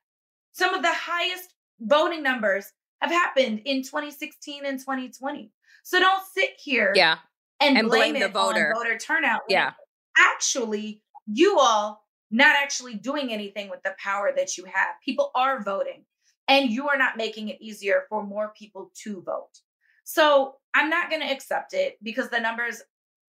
some 0.52 0.74
of 0.74 0.82
the 0.82 0.94
highest 0.94 1.54
voting 1.80 2.24
numbers 2.24 2.72
have 3.02 3.12
happened 3.12 3.62
in 3.66 3.84
2016 3.84 4.66
and 4.66 4.80
2020. 4.80 5.52
So 5.84 6.00
don't 6.00 6.24
sit 6.34 6.52
here 6.58 6.94
yeah. 6.96 7.18
and, 7.60 7.78
and 7.78 7.90
blame, 7.90 8.14
blame 8.14 8.24
the 8.24 8.30
voter. 8.30 8.74
voter 8.76 8.98
turnout. 8.98 9.42
Yeah. 9.50 9.72
Actually, 10.18 11.02
you 11.26 11.58
all 11.60 12.04
not 12.32 12.56
actually 12.56 12.96
doing 12.96 13.32
anything 13.32 13.70
with 13.70 13.84
the 13.84 13.96
power 14.00 14.32
that 14.36 14.58
you 14.58 14.66
have. 14.66 14.90
People 15.04 15.32
are 15.36 15.62
voting 15.64 16.06
and 16.48 16.70
you 16.70 16.90
are 16.90 16.98
not 16.98 17.18
making 17.18 17.50
it 17.50 17.62
easier 17.62 18.04
for 18.10 18.26
more 18.26 18.54
people 18.58 18.92
to 19.04 19.22
vote. 19.22 19.60
So 20.04 20.56
I'm 20.74 20.90
not 20.90 21.10
going 21.10 21.22
to 21.22 21.32
accept 21.32 21.74
it 21.74 21.98
because 22.02 22.30
the 22.30 22.40
numbers, 22.40 22.82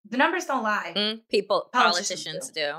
the 0.09 0.17
numbers 0.17 0.45
don't 0.45 0.63
lie. 0.63 0.93
Mm, 0.95 1.21
people, 1.29 1.69
politicians, 1.71 2.23
politicians 2.23 2.49
do. 2.49 2.61
do. 2.61 2.73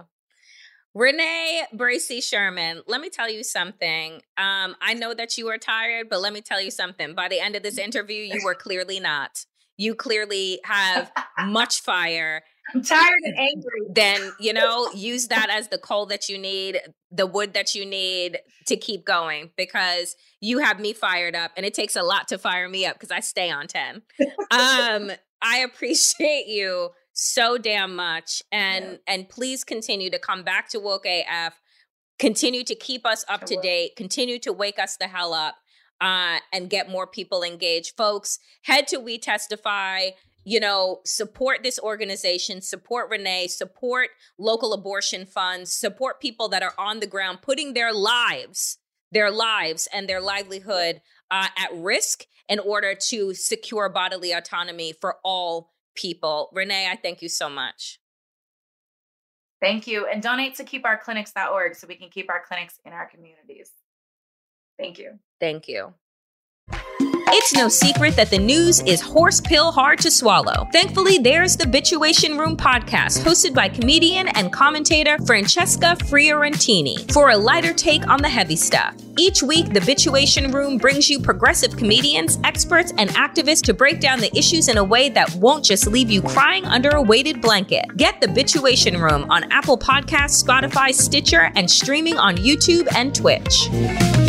Renee 0.95 1.65
Bracey 1.75 2.23
Sherman, 2.23 2.83
let 2.87 3.01
me 3.01 3.11
tell 3.11 3.29
you 3.29 3.43
something. 3.43 4.15
Um, 4.37 4.77
I 4.81 4.95
know 4.95 5.13
that 5.13 5.37
you 5.37 5.49
are 5.49 5.59
tired, 5.59 6.09
but 6.09 6.21
let 6.21 6.33
me 6.33 6.41
tell 6.41 6.61
you 6.61 6.71
something. 6.71 7.15
By 7.15 7.29
the 7.29 7.41
end 7.41 7.57
of 7.57 7.65
this 7.65 7.79
interview, 7.79 8.23
you 8.23 8.43
were 8.45 8.55
clearly 8.55 9.01
not. 9.01 9.45
You 9.77 9.97
clearly 9.97 10.61
have 10.65 11.11
much 11.47 11.81
fire. 11.81 12.45
I'm 12.73 12.83
tired 12.83 13.21
and 13.25 13.39
angry. 13.39 13.81
Then, 13.95 14.33
you 14.41 14.53
know, 14.53 14.91
use 14.93 15.29
that 15.29 15.49
as 15.51 15.69
the 15.69 15.79
coal 15.79 16.07
that 16.07 16.29
you 16.29 16.39
need, 16.39 16.81
the 17.11 17.27
wood 17.27 17.55
that 17.55 17.75
you 17.75 17.85
need 17.87 18.39
to 18.67 18.77
keep 18.77 19.05
going 19.05 19.51
because 19.57 20.17
you 20.41 20.59
have 20.59 20.81
me 20.81 20.93
fired 20.93 21.35
up 21.35 21.53
and 21.57 21.65
it 21.65 21.75
takes 21.75 21.97
a 21.97 22.03
lot 22.03 22.29
to 22.29 22.39
fire 22.39 22.69
me 22.69 22.87
up 22.87 22.97
because 22.97 23.11
I 23.11 23.21
stay 23.21 23.51
on 23.51 23.67
10. 23.67 24.03
um, 24.51 25.13
I 25.43 25.59
appreciate 25.59 26.47
you 26.47 26.91
so 27.13 27.59
damn 27.59 27.95
much 27.95 28.43
and 28.51 28.85
yeah. 28.85 28.97
and 29.07 29.29
please 29.29 29.63
continue 29.63 30.11
to 30.11 30.19
come 30.19 30.43
back 30.43 30.69
to 30.71 30.81
woke 30.81 31.05
AF. 31.07 31.61
Continue 32.19 32.65
to 32.65 32.75
keep 32.75 33.05
us 33.05 33.25
up 33.29 33.45
to 33.45 33.57
date, 33.61 33.97
continue 33.97 34.39
to 34.41 34.53
wake 34.53 34.79
us 34.79 34.97
the 34.97 35.09
hell 35.09 35.35
up. 35.35 35.57
Uh, 36.01 36.39
and 36.53 36.69
get 36.69 36.91
more 36.91 37.07
people 37.07 37.43
engaged. 37.43 37.97
Folks, 37.97 38.39
head 38.63 38.87
to 38.89 38.99
We 38.99 39.17
Testify 39.17 40.11
you 40.45 40.61
know, 40.61 41.01
support 41.05 41.63
this 41.63 41.79
organization, 41.79 42.61
support 42.61 43.11
Renee, 43.11 43.49
support 43.49 44.11
local 44.39 44.73
abortion 44.73 45.27
funds, 45.27 45.73
support 45.73 46.21
people 46.21 46.49
that 46.51 46.63
are 46.63 46.75
on 46.79 47.01
the 47.01 47.07
ground 47.07 47.39
putting 47.43 47.73
their 47.75 47.93
lives, 47.93 48.79
their 49.11 49.31
lives 49.31 49.89
and 49.93 50.09
their 50.09 50.21
livelihood 50.21 51.01
uh, 51.31 51.49
at 51.59 51.71
risk 51.75 52.27
in 52.49 52.59
order 52.59 52.95
to 52.95 53.33
secure 53.33 53.89
bodily 53.89 54.33
autonomy 54.33 54.93
for 54.93 55.17
all 55.25 55.73
people. 55.95 56.51
Renee, 56.53 56.89
I 56.91 56.97
thank 56.97 57.23
you 57.23 57.29
so 57.29 57.49
much. 57.49 57.99
Thank 59.63 59.87
you. 59.87 60.07
And 60.07 60.23
donate 60.23 60.57
to 60.57 60.65
keepourclinics.org 60.65 61.75
so 61.75 61.87
we 61.87 61.95
can 61.95 62.11
keep 62.11 62.29
our 62.29 62.43
clinics 62.47 62.79
in 62.85 62.93
our 62.93 63.09
communities. 63.09 63.71
Thank 64.79 64.99
you. 64.99 65.19
Thank 65.41 65.69
you. 65.69 65.95
It's 67.37 67.53
no 67.53 67.69
secret 67.69 68.15
that 68.15 68.31
the 68.31 68.39
news 68.39 68.79
is 68.83 69.01
horse 69.01 69.41
pill 69.41 69.73
hard 69.73 69.99
to 70.03 70.11
swallow. 70.13 70.69
Thankfully, 70.71 71.19
there's 71.19 71.57
the 71.57 71.65
Bitchuation 71.65 72.39
Room 72.39 72.57
podcast, 72.57 73.25
hosted 73.25 73.53
by 73.53 73.69
comedian 73.69 74.29
and 74.37 74.53
commentator 74.53 75.19
Francesca 75.27 75.97
Fiorentini, 75.99 77.13
for 77.13 77.31
a 77.31 77.37
lighter 77.37 77.73
take 77.73 78.07
on 78.07 78.23
the 78.23 78.29
heavy 78.29 78.55
stuff. 78.55 78.95
Each 79.19 79.43
week, 79.43 79.73
the 79.73 79.81
Bitchuation 79.81 80.55
Room 80.55 80.79
brings 80.79 81.11
you 81.11 81.19
progressive 81.19 81.77
comedians, 81.77 82.39
experts, 82.45 82.93
and 82.99 83.11
activists 83.11 83.63
to 83.63 83.75
break 83.75 83.99
down 83.99 84.21
the 84.21 84.31
issues 84.39 84.69
in 84.69 84.79
a 84.79 84.85
way 84.85 85.09
that 85.09 85.35
won't 85.35 85.65
just 85.65 85.89
leave 85.89 86.13
you 86.13 86.23
crying 86.23 86.65
under 86.67 86.91
a 86.91 87.03
weighted 87.03 87.41
blanket. 87.41 87.85
Get 87.97 88.21
the 88.21 88.29
Bitchuation 88.29 89.03
Room 89.03 89.29
on 89.29 89.51
Apple 89.51 89.77
Podcasts, 89.77 90.45
Spotify, 90.45 90.95
Stitcher, 90.95 91.51
and 91.57 91.69
streaming 91.69 92.17
on 92.17 92.37
YouTube 92.37 92.87
and 92.95 93.13
Twitch. 93.13 94.24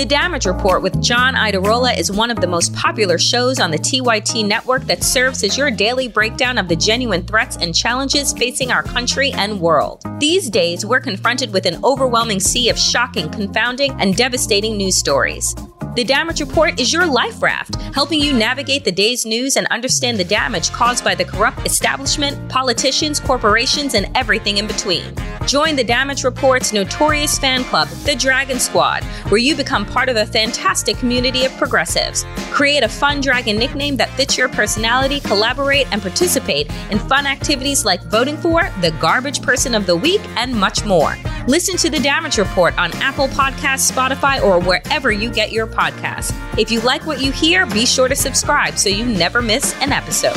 The 0.00 0.06
Damage 0.08 0.46
Report 0.46 0.80
with 0.80 1.02
John 1.02 1.34
Iadarola 1.34 1.98
is 1.98 2.10
one 2.10 2.30
of 2.30 2.40
the 2.40 2.46
most 2.46 2.74
popular 2.74 3.18
shows 3.18 3.60
on 3.60 3.70
the 3.70 3.76
TYT 3.76 4.46
network 4.46 4.84
that 4.84 5.04
serves 5.04 5.44
as 5.44 5.58
your 5.58 5.70
daily 5.70 6.08
breakdown 6.08 6.56
of 6.56 6.68
the 6.68 6.76
genuine 6.76 7.26
threats 7.26 7.58
and 7.58 7.74
challenges 7.74 8.32
facing 8.32 8.72
our 8.72 8.82
country 8.82 9.30
and 9.32 9.60
world. 9.60 10.02
These 10.18 10.48
days, 10.48 10.86
we're 10.86 11.00
confronted 11.00 11.52
with 11.52 11.66
an 11.66 11.84
overwhelming 11.84 12.40
sea 12.40 12.70
of 12.70 12.78
shocking, 12.78 13.28
confounding, 13.28 13.92
and 14.00 14.16
devastating 14.16 14.78
news 14.78 14.96
stories. 14.96 15.54
The 15.96 16.04
Damage 16.04 16.40
Report 16.40 16.78
is 16.78 16.92
your 16.92 17.04
life 17.04 17.42
raft, 17.42 17.74
helping 17.92 18.20
you 18.20 18.32
navigate 18.32 18.84
the 18.84 18.92
day's 18.92 19.26
news 19.26 19.56
and 19.56 19.66
understand 19.68 20.18
the 20.18 20.24
damage 20.24 20.70
caused 20.70 21.02
by 21.02 21.16
the 21.16 21.24
corrupt 21.24 21.66
establishment, 21.66 22.48
politicians, 22.48 23.18
corporations, 23.18 23.94
and 23.94 24.08
everything 24.16 24.58
in 24.58 24.68
between. 24.68 25.02
Join 25.46 25.74
the 25.74 25.82
Damage 25.82 26.22
Report's 26.22 26.72
notorious 26.72 27.40
fan 27.40 27.64
club, 27.64 27.88
the 28.04 28.14
Dragon 28.14 28.60
Squad, 28.60 29.02
where 29.30 29.40
you 29.40 29.56
become 29.56 29.84
part 29.84 30.08
of 30.08 30.14
a 30.14 30.26
fantastic 30.26 30.96
community 30.96 31.44
of 31.44 31.56
progressives. 31.56 32.24
Create 32.52 32.84
a 32.84 32.88
fun 32.88 33.20
dragon 33.20 33.58
nickname 33.58 33.96
that 33.96 34.10
fits 34.10 34.38
your 34.38 34.48
personality, 34.48 35.18
collaborate, 35.18 35.90
and 35.90 36.00
participate 36.00 36.70
in 36.92 37.00
fun 37.00 37.26
activities 37.26 37.84
like 37.84 38.00
voting 38.04 38.36
for 38.36 38.70
the 38.80 38.92
garbage 39.00 39.42
person 39.42 39.74
of 39.74 39.86
the 39.86 39.96
week 39.96 40.20
and 40.36 40.54
much 40.54 40.84
more. 40.84 41.16
Listen 41.50 41.76
to 41.78 41.90
the 41.90 41.98
Damage 41.98 42.38
Report 42.38 42.78
on 42.78 42.92
Apple 43.02 43.26
Podcasts, 43.26 43.90
Spotify, 43.90 44.40
or 44.40 44.60
wherever 44.60 45.10
you 45.10 45.32
get 45.32 45.50
your 45.50 45.66
podcasts 45.66 45.80
podcast. 45.90 46.32
If 46.56 46.70
you 46.70 46.78
like 46.82 47.04
what 47.06 47.20
you 47.20 47.32
hear, 47.32 47.66
be 47.66 47.84
sure 47.84 48.06
to 48.06 48.14
subscribe 48.14 48.78
so 48.78 48.88
you 48.88 49.04
never 49.04 49.42
miss 49.42 49.74
an 49.80 49.90
episode. 49.90 50.36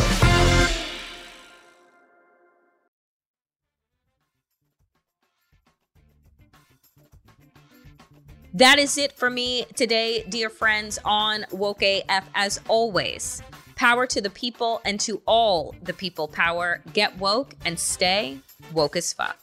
That 8.56 8.80
is 8.80 8.98
it 8.98 9.12
for 9.12 9.30
me 9.30 9.66
today, 9.76 10.26
dear 10.28 10.50
friends, 10.50 10.98
on 11.06 11.46
Woke 11.52 11.84
AF. 11.84 12.28
As 12.34 12.60
always, 12.68 13.44
power 13.76 14.08
to 14.08 14.20
the 14.20 14.32
people 14.32 14.82
and 14.84 15.00
to 15.02 15.22
all 15.28 15.76
the 15.84 15.94
people 15.94 16.28
power. 16.28 16.82
Get 16.94 17.20
woke 17.20 17.54
and 17.66 17.80
stay 17.80 18.40
woke 18.74 18.96
as 18.96 19.14
fuck. 19.14 19.43